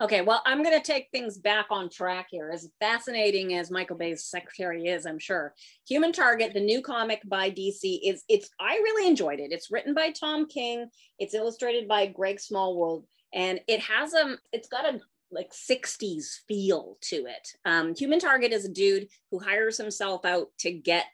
okay, 0.00 0.22
well, 0.22 0.42
I'm 0.44 0.64
going 0.64 0.76
to 0.76 0.84
take 0.84 1.08
things 1.12 1.38
back 1.38 1.66
on 1.70 1.88
track 1.88 2.26
here. 2.30 2.50
As 2.52 2.68
fascinating 2.80 3.54
as 3.54 3.70
Michael 3.70 3.96
Bay's 3.96 4.24
secretary 4.24 4.86
is, 4.86 5.06
I'm 5.06 5.20
sure. 5.20 5.54
Human 5.88 6.10
Target, 6.10 6.52
the 6.52 6.60
new 6.60 6.82
comic 6.82 7.22
by 7.26 7.48
DC, 7.48 8.00
is 8.04 8.24
it's. 8.28 8.50
I 8.60 8.74
really 8.74 9.08
enjoyed 9.08 9.38
it. 9.38 9.52
It's 9.52 9.70
written 9.70 9.94
by 9.94 10.10
Tom 10.10 10.48
King. 10.48 10.88
It's 11.20 11.34
illustrated 11.34 11.86
by 11.86 12.06
Greg 12.06 12.40
Smallwood, 12.40 13.04
and 13.32 13.60
it 13.68 13.80
has 13.80 14.14
a. 14.14 14.24
Um, 14.24 14.38
it's 14.52 14.68
got 14.68 14.84
a 14.84 15.00
like 15.30 15.52
60s 15.52 16.40
feel 16.48 16.96
to 17.02 17.26
it. 17.26 17.48
Um, 17.64 17.94
Human 17.94 18.20
Target 18.20 18.52
is 18.52 18.64
a 18.64 18.72
dude 18.72 19.08
who 19.30 19.38
hires 19.38 19.76
himself 19.76 20.24
out 20.24 20.48
to 20.60 20.72
get 20.72 21.04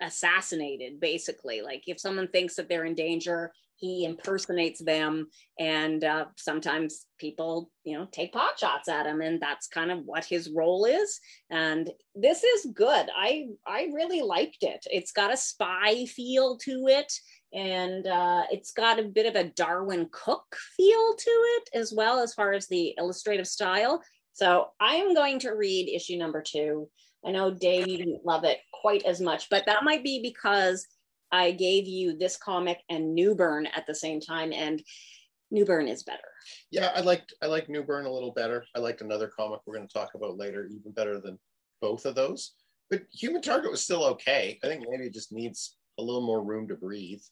assassinated 0.00 1.00
basically. 1.00 1.62
Like 1.62 1.84
if 1.86 2.00
someone 2.00 2.28
thinks 2.28 2.56
that 2.56 2.68
they're 2.68 2.84
in 2.84 2.94
danger 2.94 3.52
he 3.76 4.04
impersonates 4.04 4.82
them. 4.82 5.28
And 5.58 6.02
uh, 6.02 6.26
sometimes 6.36 7.06
people 7.18 7.70
you 7.84 7.96
know 7.96 8.06
take 8.10 8.32
pot 8.32 8.58
shots 8.58 8.88
at 8.88 9.06
him 9.06 9.20
and 9.20 9.40
that's 9.40 9.68
kind 9.68 9.92
of 9.92 10.00
what 10.04 10.24
his 10.24 10.50
role 10.50 10.86
is. 10.86 11.20
And 11.50 11.90
this 12.14 12.42
is 12.42 12.68
good. 12.74 13.08
I 13.16 13.46
i 13.66 13.88
really 13.94 14.22
liked 14.22 14.62
it. 14.62 14.86
It's 14.90 15.12
got 15.12 15.32
a 15.32 15.36
spy 15.36 16.06
feel 16.06 16.56
to 16.58 16.86
it 16.88 17.12
and 17.52 18.06
uh, 18.06 18.42
it's 18.50 18.72
got 18.72 18.98
a 18.98 19.04
bit 19.04 19.26
of 19.26 19.36
a 19.36 19.50
Darwyn 19.50 20.08
Cooke 20.10 20.56
feel 20.76 21.14
to 21.16 21.30
it 21.30 21.70
as 21.74 21.92
well 21.94 22.20
as 22.20 22.34
far 22.34 22.52
as 22.52 22.66
the 22.66 22.94
illustrative 22.98 23.46
style. 23.46 24.02
So 24.32 24.68
i 24.80 24.96
am 24.96 25.14
going 25.14 25.38
to 25.40 25.52
read 25.52 25.88
issue 25.88 26.18
number 26.18 26.42
two 26.42 26.88
I 27.26 27.32
know 27.32 27.50
Dave, 27.50 27.88
you 27.88 27.98
didn't 27.98 28.24
love 28.24 28.44
it 28.44 28.58
quite 28.72 29.04
as 29.04 29.20
much, 29.20 29.50
but 29.50 29.66
that 29.66 29.82
might 29.84 30.04
be 30.04 30.20
because 30.22 30.86
I 31.32 31.50
gave 31.50 31.86
you 31.86 32.16
this 32.16 32.36
comic 32.36 32.78
and 32.88 33.14
Newburn 33.14 33.66
at 33.66 33.86
the 33.86 33.94
same 33.94 34.20
time, 34.20 34.52
and 34.52 34.82
Newburn 35.50 35.88
is 35.88 36.04
better. 36.04 36.28
Yeah, 36.70 36.92
I 36.94 37.00
liked 37.00 37.34
I 37.42 37.46
like 37.46 37.68
Newburn 37.68 38.06
a 38.06 38.12
little 38.12 38.32
better. 38.32 38.64
I 38.76 38.78
liked 38.78 39.00
another 39.00 39.28
comic 39.28 39.60
we're 39.66 39.76
going 39.76 39.88
to 39.88 39.92
talk 39.92 40.10
about 40.14 40.38
later, 40.38 40.66
even 40.66 40.92
better 40.92 41.20
than 41.20 41.38
both 41.80 42.06
of 42.06 42.14
those. 42.14 42.52
But 42.90 43.02
Human 43.12 43.42
Target 43.42 43.72
was 43.72 43.82
still 43.82 44.04
okay. 44.04 44.58
I 44.62 44.68
think 44.68 44.84
maybe 44.88 45.06
it 45.06 45.14
just 45.14 45.32
needs 45.32 45.76
a 45.98 46.02
little 46.02 46.24
more 46.24 46.44
room 46.44 46.68
to 46.68 46.74
breathe. 46.74 47.22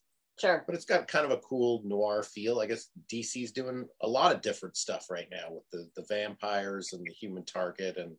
Sure. 0.40 0.64
But 0.66 0.74
it's 0.74 0.84
got 0.84 1.06
kind 1.06 1.24
of 1.24 1.30
a 1.30 1.40
cool 1.42 1.82
noir 1.84 2.24
feel. 2.24 2.58
I 2.58 2.66
guess 2.66 2.88
DC's 3.12 3.52
doing 3.52 3.86
a 4.02 4.08
lot 4.08 4.34
of 4.34 4.42
different 4.42 4.76
stuff 4.76 5.06
right 5.08 5.28
now 5.30 5.52
with 5.52 5.64
the 5.70 5.88
the 5.94 6.06
vampires 6.08 6.92
and 6.92 7.06
the 7.06 7.12
Human 7.12 7.44
Target 7.44 7.96
and 7.96 8.16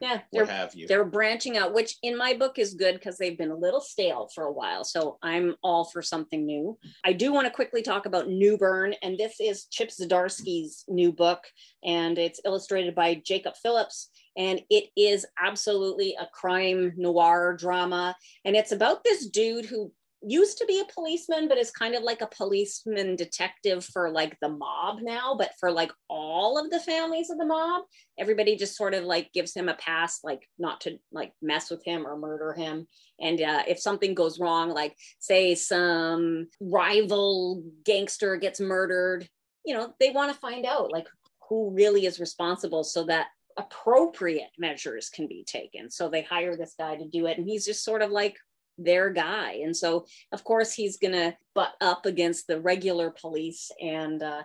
yeah 0.00 0.20
what 0.30 0.48
have 0.48 0.74
you. 0.74 0.86
they're 0.88 1.04
branching 1.04 1.56
out 1.56 1.72
which 1.72 1.96
in 2.02 2.16
my 2.16 2.34
book 2.34 2.58
is 2.58 2.74
good 2.74 2.94
because 2.94 3.18
they've 3.18 3.38
been 3.38 3.50
a 3.50 3.56
little 3.56 3.80
stale 3.80 4.28
for 4.34 4.44
a 4.44 4.52
while 4.52 4.84
so 4.84 5.18
i'm 5.22 5.54
all 5.62 5.84
for 5.84 6.02
something 6.02 6.44
new. 6.44 6.76
I 7.04 7.12
do 7.12 7.32
want 7.32 7.46
to 7.46 7.52
quickly 7.52 7.82
talk 7.82 8.06
about 8.06 8.28
new 8.28 8.48
newburn 8.48 8.94
and 9.02 9.18
this 9.18 9.36
is 9.40 9.66
chip 9.66 9.90
zdarsky's 9.90 10.84
new 10.88 11.12
book 11.12 11.44
and 11.84 12.18
it's 12.18 12.40
illustrated 12.44 12.94
by 12.94 13.14
jacob 13.14 13.54
phillips 13.62 14.10
and 14.36 14.60
it 14.70 14.84
is 14.96 15.26
absolutely 15.42 16.16
a 16.18 16.26
crime 16.32 16.92
noir 16.96 17.56
drama 17.58 18.16
and 18.44 18.56
it's 18.56 18.72
about 18.72 19.04
this 19.04 19.28
dude 19.28 19.66
who 19.66 19.92
used 20.22 20.58
to 20.58 20.66
be 20.66 20.80
a 20.80 20.92
policeman, 20.92 21.48
but 21.48 21.58
is 21.58 21.70
kind 21.70 21.94
of 21.94 22.02
like 22.02 22.20
a 22.20 22.28
policeman 22.28 23.14
detective 23.14 23.84
for 23.84 24.10
like 24.10 24.36
the 24.40 24.48
mob 24.48 24.98
now, 25.00 25.36
but 25.38 25.52
for 25.60 25.70
like 25.70 25.92
all 26.08 26.58
of 26.58 26.70
the 26.70 26.80
families 26.80 27.30
of 27.30 27.38
the 27.38 27.46
mob, 27.46 27.82
everybody 28.18 28.56
just 28.56 28.76
sort 28.76 28.94
of 28.94 29.04
like 29.04 29.32
gives 29.32 29.54
him 29.54 29.68
a 29.68 29.74
pass, 29.74 30.20
like 30.24 30.42
not 30.58 30.80
to 30.82 30.98
like 31.12 31.32
mess 31.40 31.70
with 31.70 31.84
him 31.84 32.06
or 32.06 32.18
murder 32.18 32.52
him. 32.52 32.86
And 33.20 33.40
uh, 33.40 33.62
if 33.68 33.78
something 33.78 34.14
goes 34.14 34.40
wrong, 34.40 34.70
like 34.70 34.96
say 35.20 35.54
some 35.54 36.48
rival 36.60 37.62
gangster 37.84 38.36
gets 38.36 38.60
murdered, 38.60 39.28
you 39.64 39.74
know, 39.74 39.94
they 40.00 40.10
want 40.10 40.32
to 40.32 40.38
find 40.38 40.66
out 40.66 40.90
like 40.90 41.06
who 41.48 41.70
really 41.70 42.06
is 42.06 42.20
responsible 42.20 42.82
so 42.82 43.04
that 43.04 43.28
appropriate 43.56 44.50
measures 44.58 45.10
can 45.10 45.26
be 45.26 45.44
taken. 45.44 45.90
So 45.90 46.08
they 46.08 46.22
hire 46.22 46.56
this 46.56 46.74
guy 46.78 46.96
to 46.96 47.08
do 47.08 47.26
it. 47.26 47.38
And 47.38 47.46
he's 47.46 47.66
just 47.66 47.84
sort 47.84 48.02
of 48.02 48.10
like 48.10 48.36
their 48.78 49.10
guy. 49.10 49.60
And 49.64 49.76
so, 49.76 50.06
of 50.32 50.44
course, 50.44 50.72
he's 50.72 50.96
going 50.96 51.12
to 51.12 51.36
butt 51.54 51.74
up 51.80 52.06
against 52.06 52.46
the 52.46 52.60
regular 52.60 53.10
police. 53.10 53.70
And 53.82 54.22
uh, 54.22 54.42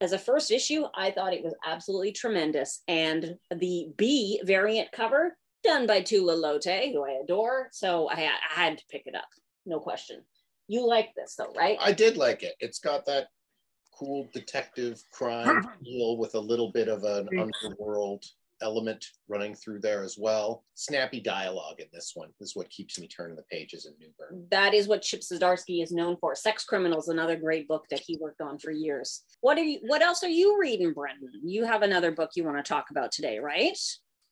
as 0.00 0.12
a 0.12 0.18
first 0.18 0.50
issue, 0.50 0.84
I 0.94 1.10
thought 1.10 1.34
it 1.34 1.44
was 1.44 1.54
absolutely 1.66 2.12
tremendous. 2.12 2.82
And 2.86 3.36
the 3.54 3.88
B 3.96 4.40
variant 4.44 4.92
cover, 4.92 5.36
done 5.64 5.86
by 5.86 6.02
Tula 6.02 6.34
Lotay, 6.34 6.92
who 6.92 7.04
I 7.04 7.20
adore. 7.22 7.68
So 7.72 8.08
I, 8.08 8.28
I 8.56 8.60
had 8.60 8.78
to 8.78 8.84
pick 8.90 9.02
it 9.06 9.14
up, 9.14 9.28
no 9.66 9.80
question. 9.80 10.22
You 10.68 10.86
like 10.86 11.14
this 11.16 11.34
though, 11.34 11.52
right? 11.56 11.76
I 11.80 11.92
did 11.92 12.16
like 12.16 12.42
it. 12.42 12.54
It's 12.60 12.78
got 12.78 13.04
that 13.06 13.26
cool 13.98 14.28
detective 14.32 15.02
crime 15.12 15.62
feel 15.84 16.16
with 16.16 16.34
a 16.34 16.40
little 16.40 16.70
bit 16.70 16.88
of 16.88 17.02
an 17.04 17.28
underworld 17.64 18.24
element 18.62 19.04
running 19.28 19.54
through 19.54 19.80
there 19.80 20.02
as 20.02 20.16
well. 20.18 20.64
Snappy 20.74 21.20
dialogue 21.20 21.80
in 21.80 21.86
this 21.92 22.12
one 22.14 22.30
is 22.40 22.56
what 22.56 22.70
keeps 22.70 22.98
me 22.98 23.08
turning 23.08 23.36
the 23.36 23.42
pages 23.50 23.86
in 23.86 23.94
Newburn. 23.98 24.46
That 24.50 24.74
is 24.74 24.88
what 24.88 25.02
Chip 25.02 25.20
Zdarsky 25.20 25.82
is 25.82 25.92
known 25.92 26.16
for. 26.20 26.34
Sex 26.34 26.64
Criminals, 26.64 27.08
another 27.08 27.36
great 27.36 27.68
book 27.68 27.86
that 27.90 28.00
he 28.00 28.18
worked 28.20 28.40
on 28.40 28.58
for 28.58 28.70
years. 28.70 29.22
What 29.40 29.58
are 29.58 29.62
you? 29.62 29.80
What 29.82 30.02
else 30.02 30.22
are 30.22 30.28
you 30.28 30.58
reading, 30.60 30.92
Brendan? 30.92 31.30
You 31.42 31.64
have 31.64 31.82
another 31.82 32.12
book 32.12 32.30
you 32.34 32.44
want 32.44 32.56
to 32.56 32.68
talk 32.68 32.90
about 32.90 33.12
today, 33.12 33.38
right? 33.38 33.78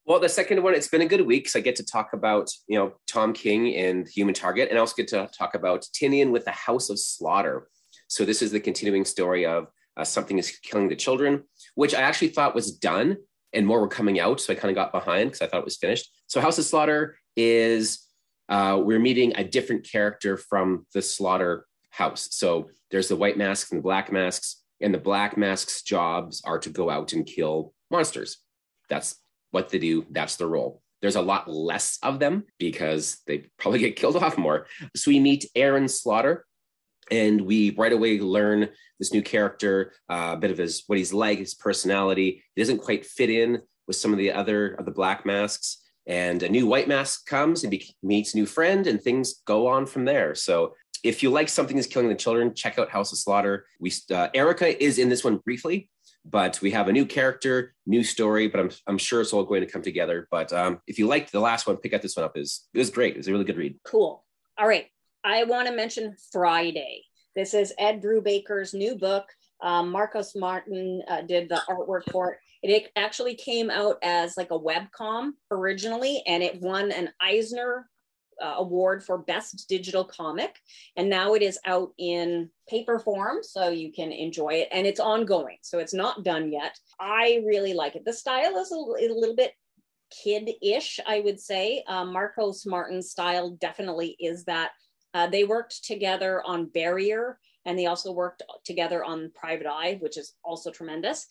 Well, 0.07 0.21
the 0.21 0.29
second 0.29 0.63
one, 0.63 0.75
it's 0.75 0.89
been 0.89 1.03
a 1.03 1.07
good 1.07 1.27
week. 1.27 1.51
So 1.51 1.59
I 1.59 1.63
get 1.63 1.77
to 1.77 1.85
talk 1.85 2.15
about, 2.15 2.49
you 2.67 2.79
know, 2.79 2.95
Tom 3.07 3.35
King 3.35 3.75
and 3.75 4.09
Human 4.09 4.33
Target, 4.33 4.71
and 4.71 4.79
I 4.79 4.81
also 4.81 4.95
get 4.97 5.09
to 5.09 5.29
talk 5.37 5.55
about 5.55 5.85
Tynion 5.95 6.31
with 6.31 6.47
the 6.47 6.51
House 6.51 6.89
of 6.89 6.99
Slaughter. 6.99 7.69
So 8.09 8.25
this 8.25 8.41
is 8.41 8.51
the 8.51 8.59
continuing 8.59 9.05
story 9.05 9.45
of 9.45 9.67
uh, 9.99 10.05
something 10.05 10.39
is 10.39 10.57
killing 10.63 10.89
the 10.89 10.97
children, 10.97 11.43
which 11.75 11.95
I 11.95 12.01
actually 12.01 12.29
thought 12.29 12.55
was 12.55 12.73
done 12.73 13.19
and 13.53 13.67
more 13.67 13.81
were 13.81 13.89
coming 13.89 14.21
out. 14.21 14.41
So 14.41 14.53
I 14.53 14.57
kind 14.57 14.71
of 14.71 14.75
got 14.75 14.93
behind 14.93 15.31
because 15.31 15.43
I 15.43 15.47
thought 15.47 15.61
it 15.61 15.65
was 15.65 15.77
finished. 15.77 16.11
So 16.27 16.41
House 16.41 16.59
of 16.59 16.65
Slaughter 16.65 17.17
is 17.37 18.07
uh, 18.49 18.81
we're 18.83 18.99
meeting 18.99 19.33
a 19.37 19.45
different 19.45 19.89
character 19.89 20.37
from 20.37 20.87
the 20.95 21.03
Slaughter 21.03 21.67
house. 21.91 22.29
So 22.33 22.71
there's 22.91 23.09
the 23.09 23.17
white 23.17 23.37
masks 23.37 23.71
and 23.71 23.79
the 23.79 23.83
black 23.83 24.11
masks, 24.13 24.63
and 24.81 24.95
the 24.95 24.99
black 24.99 25.37
masks' 25.37 25.83
jobs 25.83 26.43
are 26.45 26.59
to 26.61 26.71
go 26.71 26.89
out 26.89 27.13
and 27.13 27.27
kill 27.27 27.73
monsters. 27.91 28.39
That's 28.89 29.17
what 29.51 29.69
they 29.69 29.79
do. 29.79 30.07
That's 30.11 30.37
their 30.37 30.49
role. 30.49 30.83
There's 31.01 31.17
a 31.17 31.23
lot 31.23 31.49
less 31.49 31.99
of 32.03 32.19
them 32.19 32.45
because 32.59 33.19
they 33.27 33.47
probably 33.59 33.81
get 33.81 33.97
killed 33.97 34.17
off 34.23 34.39
more. 34.39 34.67
So 34.97 35.11
we 35.11 35.21
meet 35.21 35.51
Aaron 35.55 35.89
Slaughter, 35.89 36.45
and 37.11 37.41
we 37.41 37.71
right 37.71 37.93
away 37.93 38.19
learn 38.21 38.69
this 38.99 39.13
new 39.13 39.23
character, 39.23 39.93
uh, 40.09 40.33
a 40.35 40.37
bit 40.37 40.51
of 40.51 40.59
his 40.59 40.85
what 40.87 40.99
he's 40.99 41.13
like, 41.13 41.39
his 41.39 41.55
personality. 41.55 42.43
He 42.55 42.63
doesn't 42.63 42.79
quite 42.79 43.07
fit 43.07 43.31
in 43.31 43.63
with 43.87 43.97
some 43.97 44.13
of 44.13 44.19
the 44.19 44.33
other 44.33 44.75
of 44.75 44.85
the 44.85 44.91
black 44.91 45.25
masks. 45.25 45.79
And 46.07 46.43
a 46.43 46.49
new 46.49 46.67
white 46.67 46.89
mask 46.89 47.27
comes 47.27 47.65
and 47.65 47.71
be- 47.71 47.95
meets 48.03 48.35
new 48.35 48.47
friend, 48.47 48.87
and 48.87 49.01
things 49.01 49.43
go 49.47 49.67
on 49.67 49.85
from 49.85 50.07
there. 50.07 50.35
So, 50.35 50.75
if 51.05 51.23
you 51.23 51.31
like 51.31 51.49
something 51.49 51.77
is 51.77 51.87
killing 51.87 52.09
the 52.09 52.15
children, 52.15 52.55
check 52.55 52.79
out 52.79 52.91
House 52.91 53.13
of 53.13 53.19
Slaughter. 53.19 53.67
We 53.79 53.93
uh, 54.13 54.29
Erica 54.35 54.83
is 54.83 54.99
in 54.99 55.09
this 55.09 55.23
one 55.23 55.37
briefly, 55.37 55.91
but 56.25 56.61
we 56.61 56.71
have 56.73 56.89
a 56.89 56.93
new 56.93 57.07
character, 57.07 57.75
new 57.87 58.03
story. 58.03 58.49
But 58.49 58.61
I'm 58.61 58.71
I'm 58.87 58.99
sure 58.99 59.21
it's 59.21 59.33
all 59.33 59.45
going 59.45 59.61
to 59.61 59.71
come 59.71 59.83
together. 59.83 60.27
But 60.31 60.53
um, 60.53 60.81
if 60.87 60.99
you 60.99 61.07
liked 61.07 61.31
the 61.31 61.41
last 61.41 61.67
one, 61.67 61.77
pick 61.77 61.93
up 61.93 62.03
this 62.03 62.17
one 62.17 62.25
up. 62.25 62.37
is 62.37 62.67
It 62.73 62.79
was 62.79 62.91
great. 62.91 63.15
It 63.15 63.19
was 63.19 63.29
a 63.29 63.33
really 63.33 63.45
good 63.45 63.59
read. 63.59 63.79
Cool. 63.85 64.25
All 64.59 64.67
right. 64.67 64.87
I 65.29 65.45
want 65.45 65.69
to 65.69 65.75
mention 65.75 66.17
Friday. 66.33 67.05
This 67.37 67.53
is 67.53 67.75
Ed 67.79 68.01
Brubaker's 68.03 68.73
new 68.73 68.97
book. 68.97 69.27
Um, 69.63 69.91
Marcos 69.91 70.35
Martin 70.35 71.03
uh, 71.07 71.21
did 71.21 71.51
the 71.51 71.61
artwork 71.69 72.11
for 72.11 72.33
it. 72.33 72.39
It 72.63 72.91
actually 72.97 73.35
came 73.35 73.69
out 73.69 73.99
as 74.03 74.39
like 74.39 74.53
a 74.53 74.57
web 74.57 74.85
com 74.91 75.37
originally, 75.51 76.23
and 76.27 76.43
it 76.43 76.63
won 76.63 76.91
an 76.93 77.11
Eisner 77.21 77.91
uh, 78.43 78.55
award 78.57 79.05
for 79.05 79.19
best 79.19 79.69
digital 79.69 80.03
comic. 80.03 80.59
And 80.97 81.11
now 81.11 81.35
it 81.35 81.43
is 81.43 81.59
out 81.67 81.91
in 81.99 82.49
paper 82.67 82.99
form, 82.99 83.43
so 83.43 83.69
you 83.69 83.93
can 83.93 84.13
enjoy 84.13 84.55
it. 84.55 84.69
And 84.73 84.87
it's 84.87 84.99
ongoing, 84.99 85.59
so 85.61 85.79
it's 85.79 85.93
not 85.93 86.25
done 86.25 86.51
yet. 86.51 86.75
I 86.99 87.43
really 87.45 87.75
like 87.75 87.97
it. 87.97 88.07
The 88.07 88.15
style 88.15 88.57
is 88.57 88.73
a, 88.73 88.77
a 88.77 89.13
little 89.13 89.37
bit 89.37 89.53
kid-ish, 90.25 91.01
I 91.07 91.21
would 91.21 91.39
say. 91.39 91.85
Um, 91.87 92.15
Marcos 92.15 92.65
Martin's 92.65 93.11
style 93.11 93.51
definitely 93.61 94.17
is 94.19 94.45
that 94.45 94.71
uh, 95.15 95.27
they 95.27 95.45
worked 95.45 95.85
together 95.85 96.43
on 96.45 96.67
Barrier 96.67 97.39
and 97.65 97.79
they 97.79 97.87
also 97.87 98.13
worked 98.13 98.43
together 98.65 99.05
on 99.05 99.33
Private 99.35 99.67
Eye, 99.67 99.99
which 100.01 100.17
is 100.17 100.35
also 100.45 100.71
tremendous. 100.71 101.27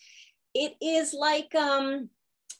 It 0.53 0.73
is 0.81 1.13
like 1.13 1.53
um, 1.55 2.09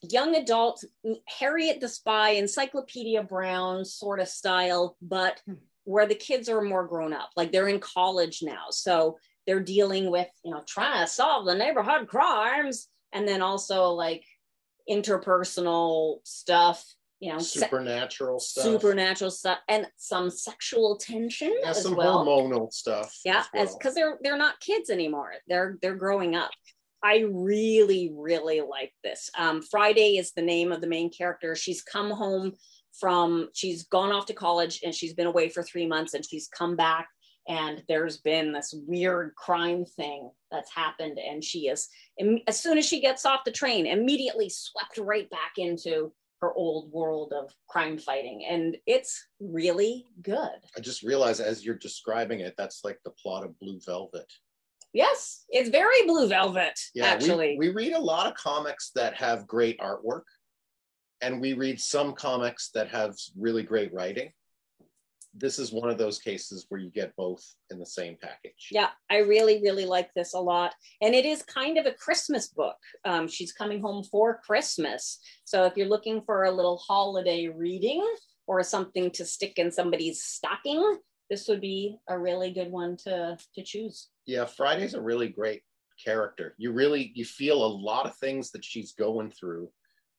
young 0.02 0.36
adult 0.36 0.84
Harriet 1.28 1.80
the 1.80 1.88
Spy, 1.88 2.32
Encyclopedia 2.32 3.24
Brown 3.24 3.86
sort 3.86 4.20
of 4.20 4.28
style, 4.28 4.98
but 5.02 5.42
hmm. 5.46 5.54
where 5.84 6.08
the 6.08 6.16
kids 6.16 6.50
are 6.50 6.62
more 6.62 6.88
grown 6.88 7.14
up, 7.14 7.30
like 7.36 7.52
they're 7.52 7.68
in 7.68 7.80
college 7.80 8.40
now. 8.42 8.66
So 8.72 9.18
they're 9.46 9.60
dealing 9.60 10.12
with, 10.12 10.28
you 10.44 10.52
know, 10.52 10.64
trying 10.68 11.06
to 11.06 11.12
solve 11.12 11.46
the 11.46 11.56
neighborhood 11.56 12.08
crimes 12.08 12.88
and 13.14 13.28
then 13.28 13.42
also 13.42 13.90
like 13.90 14.24
interpersonal 14.90 16.20
stuff 16.24 16.84
you 17.20 17.34
know 17.34 17.40
supernatural 17.40 18.40
stuff. 18.40 18.64
supernatural 18.64 19.32
stuff 19.32 19.58
and 19.68 19.88
some 19.98 20.30
sexual 20.30 20.98
tension 20.98 21.54
yeah, 21.62 21.70
as 21.70 21.82
some 21.82 21.96
well. 21.96 22.26
hormonal 22.26 22.72
stuff 22.72 23.20
yeah 23.26 23.44
as 23.56 23.76
because 23.76 23.96
well. 23.96 24.18
they're 24.22 24.32
they're 24.32 24.38
not 24.38 24.60
kids 24.60 24.90
anymore. 24.90 25.34
They're 25.48 25.78
they're 25.82 25.96
growing 25.96 26.36
up. 26.36 26.52
I 27.04 27.26
really 27.30 28.12
really 28.16 28.62
like 28.62 28.94
this. 29.04 29.30
Um, 29.38 29.62
friday 29.62 30.18
is 30.18 30.34
the 30.34 30.42
name 30.42 30.72
of 30.72 30.82
the 30.82 30.88
main 30.88 31.12
character. 31.12 31.56
She's 31.56 31.82
come 31.82 32.12
home 32.12 32.54
from 33.00 33.50
she's 33.54 33.84
gone 33.86 34.12
off 34.12 34.26
to 34.28 34.34
college 34.34 34.82
and 34.84 34.94
she's 34.94 35.14
been 35.14 35.28
away 35.28 35.50
for 35.50 35.64
three 35.64 35.86
months 35.86 36.14
and 36.14 36.26
she's 36.26 36.48
come 36.48 36.76
back 36.76 37.08
and 37.48 37.84
there's 37.88 38.18
been 38.18 38.52
this 38.52 38.74
weird 38.88 39.34
crime 39.36 39.86
thing 39.86 40.30
that's 40.52 40.74
happened 40.74 41.20
and 41.20 41.44
she 41.44 41.68
is 41.68 41.90
as 42.48 42.60
soon 42.60 42.78
as 42.78 42.86
she 42.86 43.00
gets 43.00 43.26
off 43.26 43.44
the 43.46 43.52
train 43.52 43.86
immediately 43.86 44.50
swept 44.50 44.98
right 44.98 45.30
back 45.30 45.54
into 45.58 46.12
her 46.42 46.54
old 46.54 46.92
world 46.92 47.34
of 47.34 47.52
crime 47.68 47.98
fighting 47.98 48.46
and 48.48 48.78
it's 48.86 49.28
really 49.40 50.06
good. 50.22 50.60
I 50.76 50.80
just 50.82 51.04
realized 51.04 51.42
as 51.42 51.66
you're 51.66 51.76
describing 51.76 52.42
it 52.42 52.54
that's 52.58 52.82
like 52.84 53.00
the 53.04 53.12
plot 53.12 53.44
of 53.44 53.58
blue 53.60 53.80
velvet. 53.86 54.32
Yes 54.94 55.46
it's 55.50 55.70
very 55.70 56.06
blue 56.06 56.28
velvet 56.28 56.80
yeah, 56.96 57.06
actually. 57.06 57.58
we, 57.60 57.70
we 57.70 57.74
read 57.74 57.94
a 57.94 58.00
lot 58.00 58.28
of 58.28 58.36
comics 58.36 58.92
that 58.96 59.16
have 59.16 59.48
great 59.48 59.80
artwork 59.80 60.24
and 61.22 61.42
we 61.42 61.54
read 61.54 61.80
some 61.80 62.14
comics 62.14 62.70
that 62.74 62.90
have 62.90 63.16
really 63.38 63.64
great 63.64 63.94
writing 63.94 64.32
this 65.38 65.60
is 65.60 65.72
one 65.72 65.90
of 65.90 65.98
those 65.98 66.20
cases 66.20 66.66
where 66.70 66.80
you 66.80 66.90
get 66.90 67.16
both 67.16 67.44
in 67.70 67.80
the 67.80 67.86
same 67.86 68.18
package. 68.22 68.70
Yeah, 68.72 68.90
I 69.10 69.18
really, 69.18 69.62
really 69.62 69.86
like 69.86 70.14
this 70.14 70.34
a 70.34 70.40
lot. 70.40 70.74
And 71.02 71.14
it 71.14 71.26
is 71.26 71.44
kind 71.44 71.78
of 71.78 71.86
a 71.86 71.94
Christmas 71.94 72.48
book. 72.48 72.78
Um, 73.06 73.28
she's 73.28 73.52
coming 73.52 73.82
home 73.82 74.04
for 74.04 74.40
Christmas. 74.46 75.20
So 75.46 75.66
if 75.66 75.78
you're 75.78 75.88
looking 75.88 76.22
for 76.22 76.46
a 76.46 76.52
little 76.52 76.78
holiday 76.78 77.48
reading 77.48 78.04
or 78.48 78.64
something 78.64 79.12
to 79.12 79.26
stick 79.26 79.54
in 79.58 79.72
somebody's 79.72 80.24
stocking, 80.24 80.98
this 81.30 81.48
would 81.48 81.62
be 81.62 81.98
a 82.08 82.18
really 82.18 82.52
good 82.52 82.72
one 82.72 82.98
to, 83.04 83.38
to 83.56 83.64
choose. 83.64 84.10
Yeah, 84.26 84.46
Friday's 84.46 84.94
a 84.94 85.02
really 85.02 85.30
great 85.30 85.62
character. 86.04 86.56
You 86.58 86.72
really 86.72 87.12
you 87.16 87.26
feel 87.26 87.66
a 87.66 87.68
lot 87.68 88.06
of 88.06 88.16
things 88.18 88.52
that 88.52 88.64
she's 88.64 88.94
going 88.94 89.32
through 89.32 89.70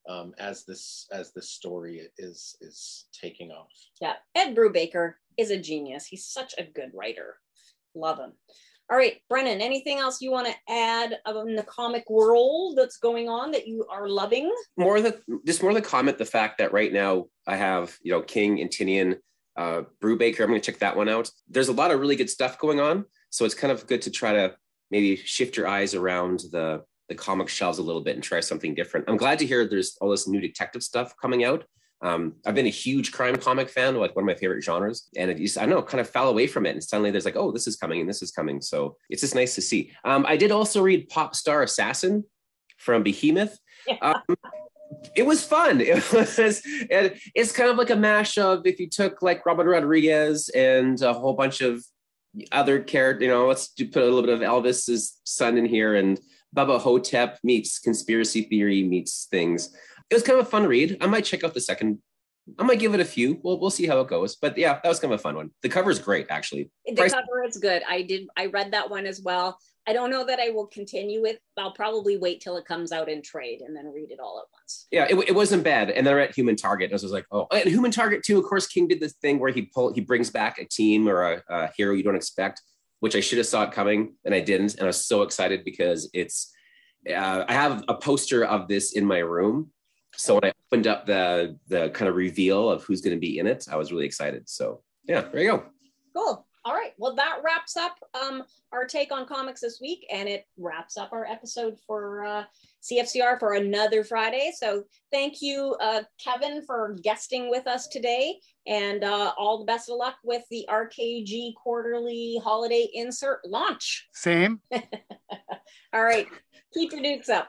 um, 0.08 0.34
as 0.38 0.64
this 0.64 1.06
as 1.12 1.32
this 1.32 1.50
story 1.50 2.08
is 2.18 2.56
is 2.61 3.06
taking 3.12 3.50
off. 3.50 3.72
Yeah, 4.00 4.14
Ed 4.34 4.54
Brubaker 4.54 5.14
is 5.37 5.50
a 5.50 5.58
genius. 5.58 6.06
He's 6.06 6.26
such 6.26 6.54
a 6.58 6.64
good 6.64 6.90
writer. 6.94 7.37
Love 7.94 8.18
him. 8.18 8.32
All 8.90 8.96
right, 8.96 9.20
Brennan, 9.28 9.61
anything 9.61 9.98
else 9.98 10.22
you 10.22 10.30
want 10.30 10.46
to 10.46 10.54
add 10.72 11.18
in 11.26 11.56
the 11.56 11.62
comic 11.64 12.08
world 12.08 12.78
that's 12.78 12.96
going 12.96 13.28
on 13.28 13.50
that 13.50 13.66
you 13.66 13.87
are 13.90 14.08
loving? 14.08 14.50
More 14.78 15.02
the 15.02 15.20
just 15.46 15.62
more 15.62 15.74
the 15.74 15.82
comment, 15.82 16.16
the 16.16 16.24
fact 16.24 16.56
that 16.58 16.72
right 16.72 16.92
now 16.92 17.26
I 17.46 17.56
have 17.56 17.96
you 18.02 18.12
know 18.12 18.22
King 18.22 18.61
and 18.61 18.70
Tynion, 18.70 19.18
uh, 19.56 19.82
Brubaker. 20.02 20.40
I'm 20.40 20.48
going 20.48 20.61
to 20.61 20.72
check 20.72 20.80
that 20.80 20.96
one 20.96 21.08
out. 21.08 21.30
There's 21.48 21.68
a 21.68 21.74
lot 21.74 21.90
of 21.90 22.00
really 22.00 22.16
good 22.16 22.30
stuff 22.30 22.58
going 22.58 22.80
on, 22.80 23.04
so 23.28 23.44
it's 23.44 23.54
kind 23.54 23.72
of 23.72 23.87
good 23.87 24.00
to 24.02 24.11
try 24.11 24.32
to 24.32 24.54
maybe 24.90 25.16
shift 25.16 25.58
your 25.58 25.68
eyes 25.68 25.94
around 25.94 26.44
the 26.50 26.82
the 27.09 27.14
comic 27.14 27.49
shelves 27.49 27.79
a 27.79 27.83
little 27.83 28.03
bit 28.03 28.14
and 28.14 28.23
try 28.23 28.40
something 28.40 28.75
different. 28.75 29.09
I'm 29.09 29.16
glad 29.16 29.38
to 29.40 29.47
hear 29.47 29.66
there's 29.66 29.97
all 30.01 30.11
this 30.11 30.29
new 30.29 30.40
detective 30.40 30.83
stuff 30.83 31.14
coming 31.21 31.44
out. 31.44 31.64
Um, 32.01 32.35
I've 32.47 32.55
been 32.55 32.66
a 32.66 32.71
huge 32.71 33.11
crime 33.11 33.37
comic 33.37 33.68
fan, 33.68 33.97
like 33.97 34.14
one 34.14 34.23
of 34.23 34.27
my 34.27 34.35
favorite 34.35 34.62
genres, 34.62 35.09
and 35.16 35.31
it 35.31 35.38
used, 35.38 35.59
I 35.59 35.66
know, 35.66 35.83
kind 35.83 36.01
of 36.01 36.09
fell 36.09 36.29
away 36.29 36.47
from 36.47 36.64
it. 36.64 36.71
And 36.71 36.85
suddenly 36.85 37.11
there's 37.11 37.25
like, 37.25 37.37
oh, 37.37 37.51
this 37.51 37.66
is 37.66 37.77
coming 37.77 38.01
and 38.01 38.09
this 38.09 38.23
is 38.23 38.31
coming. 38.31 38.61
So 38.61 38.97
it's 39.11 39.23
just 39.23 39.35
nice 39.35 39.55
to 39.57 39.62
see. 39.62 39.90
Um, 40.05 40.25
I 40.29 40.37
did 40.37 40.53
also 40.53 40.83
read 40.83 41.09
Pop 41.09 41.35
Star 41.35 41.62
Assassin 41.62 42.25
from 42.77 43.03
Behemoth. 43.03 43.59
Um, 44.03 44.23
it 45.16 45.27
was 45.27 45.42
fun. 45.42 45.81
It 45.85 46.12
was, 46.12 46.62
and 46.90 47.14
it's 47.35 47.53
kind 47.53 47.71
of 47.71 47.77
like 47.77 47.90
a 47.90 47.97
mash 47.97 48.38
of 48.38 48.66
if 48.66 48.79
you 48.79 48.88
took 48.88 49.23
like 49.23 49.44
Robert 49.44 49.68
Rodriguez 49.68 50.49
and 50.51 51.01
a 51.03 51.12
whole 51.12 51.35
bunch 51.35 51.61
of 51.61 51.83
other 52.53 52.81
character, 52.81 53.25
you 53.25 53.31
know, 53.31 53.47
let's 53.47 53.68
do, 53.68 53.88
put 53.88 54.03
a 54.03 54.07
little 54.07 54.23
bit 54.23 54.35
of 54.35 54.40
Elvis's 54.40 55.21
son 55.25 55.59
in 55.59 55.64
here 55.64 55.97
and 55.97 56.21
Bubba 56.56 56.80
Hotep 56.80 57.38
meets 57.42 57.78
conspiracy 57.78 58.42
theory 58.42 58.82
meets 58.82 59.26
things. 59.30 59.74
It 60.11 60.14
was 60.14 60.22
kind 60.22 60.38
of 60.38 60.46
a 60.46 60.50
fun 60.50 60.66
read. 60.66 60.96
I 61.00 61.06
might 61.06 61.24
check 61.24 61.44
out 61.44 61.54
the 61.54 61.61
second. 61.61 61.98
I 62.58 62.62
might 62.62 62.78
give 62.78 62.94
it 62.94 63.00
a 63.00 63.04
few. 63.04 63.38
We'll 63.42 63.61
we'll 63.61 63.70
see 63.70 63.87
how 63.87 64.00
it 64.00 64.08
goes. 64.08 64.37
But 64.37 64.56
yeah, 64.56 64.80
that 64.82 64.88
was 64.88 64.98
kind 64.98 65.12
of 65.12 65.20
a 65.20 65.22
fun 65.22 65.37
one. 65.37 65.50
The 65.62 65.68
cover 65.68 65.90
is 65.90 65.98
great, 65.98 66.26
actually. 66.30 66.70
The 66.87 66.94
Price- 66.94 67.12
cover 67.12 67.44
is 67.46 67.58
good. 67.58 67.82
I 67.87 68.02
did. 68.02 68.26
I 68.37 68.46
read 68.46 68.72
that 68.72 68.88
one 68.88 69.06
as 69.06 69.20
well. 69.20 69.58
I 69.87 69.92
don't 69.94 70.11
know 70.11 70.24
that 70.26 70.38
I 70.38 70.50
will 70.50 70.66
continue 70.66 71.22
with. 71.22 71.38
I'll 71.56 71.72
probably 71.72 72.18
wait 72.18 72.42
till 72.42 72.58
it 72.58 72.66
comes 72.66 72.92
out 72.92 73.08
in 73.08 73.22
trade 73.22 73.62
and 73.62 73.74
then 73.74 73.90
read 73.90 74.11
it 74.11 74.20
all 74.20 74.38
at 74.38 74.44
once. 74.52 74.87
yeah, 74.90 75.06
it, 75.08 75.28
it 75.28 75.34
wasn't 75.34 75.64
bad. 75.64 75.88
And 75.90 76.06
then 76.06 76.12
I 76.12 76.16
read 76.18 76.34
Human 76.34 76.56
Target. 76.56 76.90
I 76.90 76.94
was 76.94 77.04
like, 77.04 77.24
oh, 77.30 77.46
and 77.50 77.64
Human 77.64 77.90
Target 77.90 78.22
too. 78.22 78.38
Of 78.38 78.44
course, 78.44 78.66
King 78.66 78.87
did 78.88 79.00
this 79.00 79.14
thing 79.14 79.38
where 79.38 79.50
he 79.50 79.62
pull 79.62 79.92
he 79.92 80.00
brings 80.02 80.30
back 80.30 80.58
a 80.58 80.64
team 80.66 81.08
or 81.08 81.22
a, 81.22 81.42
a 81.48 81.70
hero 81.76 81.94
you 81.94 82.02
don't 82.02 82.16
expect, 82.16 82.61
which 83.00 83.16
I 83.16 83.20
should 83.20 83.38
have 83.38 83.46
saw 83.46 83.64
it 83.64 83.72
coming 83.72 84.14
and 84.24 84.34
I 84.34 84.40
didn't. 84.40 84.74
And 84.74 84.82
I 84.84 84.87
was 84.87 85.04
so 85.04 85.22
excited 85.22 85.64
because 85.64 86.11
it's. 86.12 86.52
Uh, 87.08 87.44
I 87.48 87.52
have 87.52 87.84
a 87.88 87.94
poster 87.94 88.44
of 88.44 88.66
this 88.66 88.92
in 88.92 89.04
my 89.06 89.18
room. 89.18 89.70
So 90.16 90.34
when 90.34 90.44
I 90.46 90.52
opened 90.66 90.88
up 90.88 91.06
the 91.06 91.56
the 91.68 91.90
kind 91.90 92.08
of 92.08 92.16
reveal 92.16 92.68
of 92.68 92.82
who's 92.82 93.00
going 93.00 93.16
to 93.16 93.20
be 93.20 93.38
in 93.38 93.46
it, 93.46 93.66
I 93.70 93.76
was 93.76 93.92
really 93.92 94.06
excited. 94.06 94.48
So 94.48 94.82
yeah, 95.04 95.20
there 95.20 95.42
you 95.42 95.50
go. 95.50 95.64
Cool. 96.14 96.47
All 96.68 96.74
right. 96.74 96.92
Well, 96.98 97.14
that 97.14 97.38
wraps 97.42 97.78
up 97.78 97.96
um, 98.12 98.42
our 98.72 98.85
take 98.85 99.11
on 99.11 99.24
comics 99.24 99.62
this 99.62 99.81
week, 99.81 100.04
and 100.12 100.28
it 100.28 100.46
wraps 100.59 100.98
up 100.98 101.14
our 101.14 101.24
episode 101.24 101.78
for 101.87 102.26
uh, 102.26 102.44
CFCR 102.83 103.40
for 103.40 103.54
another 103.54 104.04
Friday. 104.04 104.52
So 104.54 104.85
thank 105.11 105.40
you, 105.40 105.74
uh, 105.81 106.02
Kevin, 106.22 106.61
for 106.61 106.94
guesting 107.02 107.48
with 107.48 107.66
us 107.66 107.87
today, 107.87 108.38
and 108.66 109.02
uh, 109.02 109.33
all 109.38 109.59
the 109.59 109.64
best 109.64 109.88
of 109.88 109.96
luck 109.96 110.16
with 110.22 110.42
the 110.50 110.68
RKG 110.68 111.54
quarterly 111.54 112.38
holiday 112.44 112.87
insert 112.92 113.40
launch. 113.46 114.07
Same. 114.12 114.61
All 115.94 116.04
right. 116.04 116.26
Keep 116.74 116.92
your 116.92 117.00
dukes 117.00 117.31
up. 117.31 117.48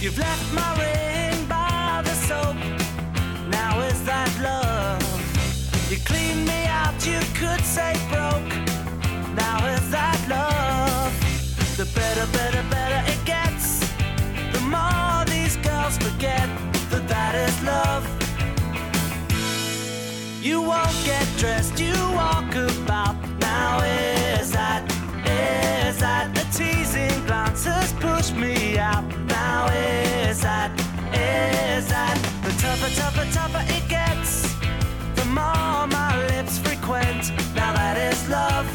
You've 0.00 0.18
left 0.18 0.54
my 0.54 0.80
ring 0.80 1.05
You 5.88 5.98
me 6.44 6.66
out, 6.66 7.06
you 7.06 7.20
could 7.34 7.60
say 7.64 7.92
broke. 8.10 8.50
Now 9.36 9.64
is 9.68 9.88
that 9.92 10.18
love? 10.28 11.14
The 11.76 11.84
better, 11.94 12.26
better, 12.32 12.64
better 12.68 13.12
it 13.12 13.24
gets. 13.24 13.86
The 14.52 14.60
more 14.62 15.24
these 15.26 15.56
girls 15.58 15.96
forget 15.96 16.48
that 16.90 17.06
that 17.06 17.36
is 17.36 17.62
love. 17.62 18.04
You 20.42 20.60
won't 20.60 20.98
get 21.04 21.24
dressed, 21.38 21.78
you 21.78 21.94
walk 22.14 22.52
about. 22.56 23.14
Now 23.38 23.78
is 23.84 24.50
that, 24.50 24.82
is 25.22 25.98
that 26.00 26.36
a 26.36 26.44
teasing 26.50 27.24
glance 27.26 27.64
has 27.64 27.92
pushed 27.92 28.34
me 28.34 28.76
out? 28.76 29.04
Now 29.28 29.66
is 29.68 30.40
that, 30.40 30.72
is 31.14 31.86
that 31.86 32.18
the 32.42 32.50
tougher, 32.60 32.92
tougher, 32.92 33.30
tougher 33.32 33.64
it 33.68 33.88
gets? 33.88 34.55
More 35.36 35.86
my 35.86 36.12
lips 36.30 36.58
frequent. 36.58 37.22
Now 37.54 37.72
that 37.74 37.96
is 38.08 38.28
love. 38.28 38.66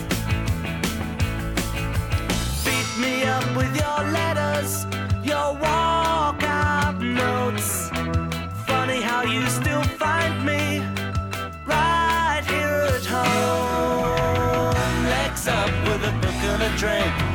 Beat 2.64 2.90
me 3.04 3.24
up 3.24 3.48
with 3.58 3.74
your 3.84 4.00
letters, 4.18 4.86
your 5.24 5.58
walkout 5.66 6.98
notes. 7.02 7.90
Funny 8.68 9.02
how 9.02 9.24
you 9.24 9.44
still 9.48 9.84
find 10.04 10.46
me 10.46 10.64
right 11.66 12.44
here 12.54 12.84
at 12.98 13.06
home. 13.06 14.76
Legs 15.16 15.48
up 15.48 15.72
with 15.88 16.12
a 16.12 16.14
book 16.22 16.42
and 16.52 16.62
a 16.62 16.78
drink. 16.78 17.31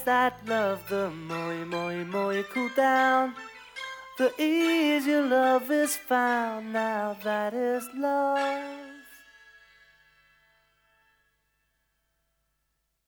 That 0.00 0.40
love? 0.46 0.80
The 0.88 1.10
more, 1.10 1.54
more, 1.66 2.04
more 2.04 2.34
you 2.34 2.44
cool 2.44 2.70
down, 2.76 3.34
the 4.18 4.32
easier 4.40 5.22
love 5.22 5.70
is 5.70 5.96
found. 5.96 6.72
Now 6.72 7.16
that 7.22 7.54
is 7.54 7.88
love. 7.94 8.87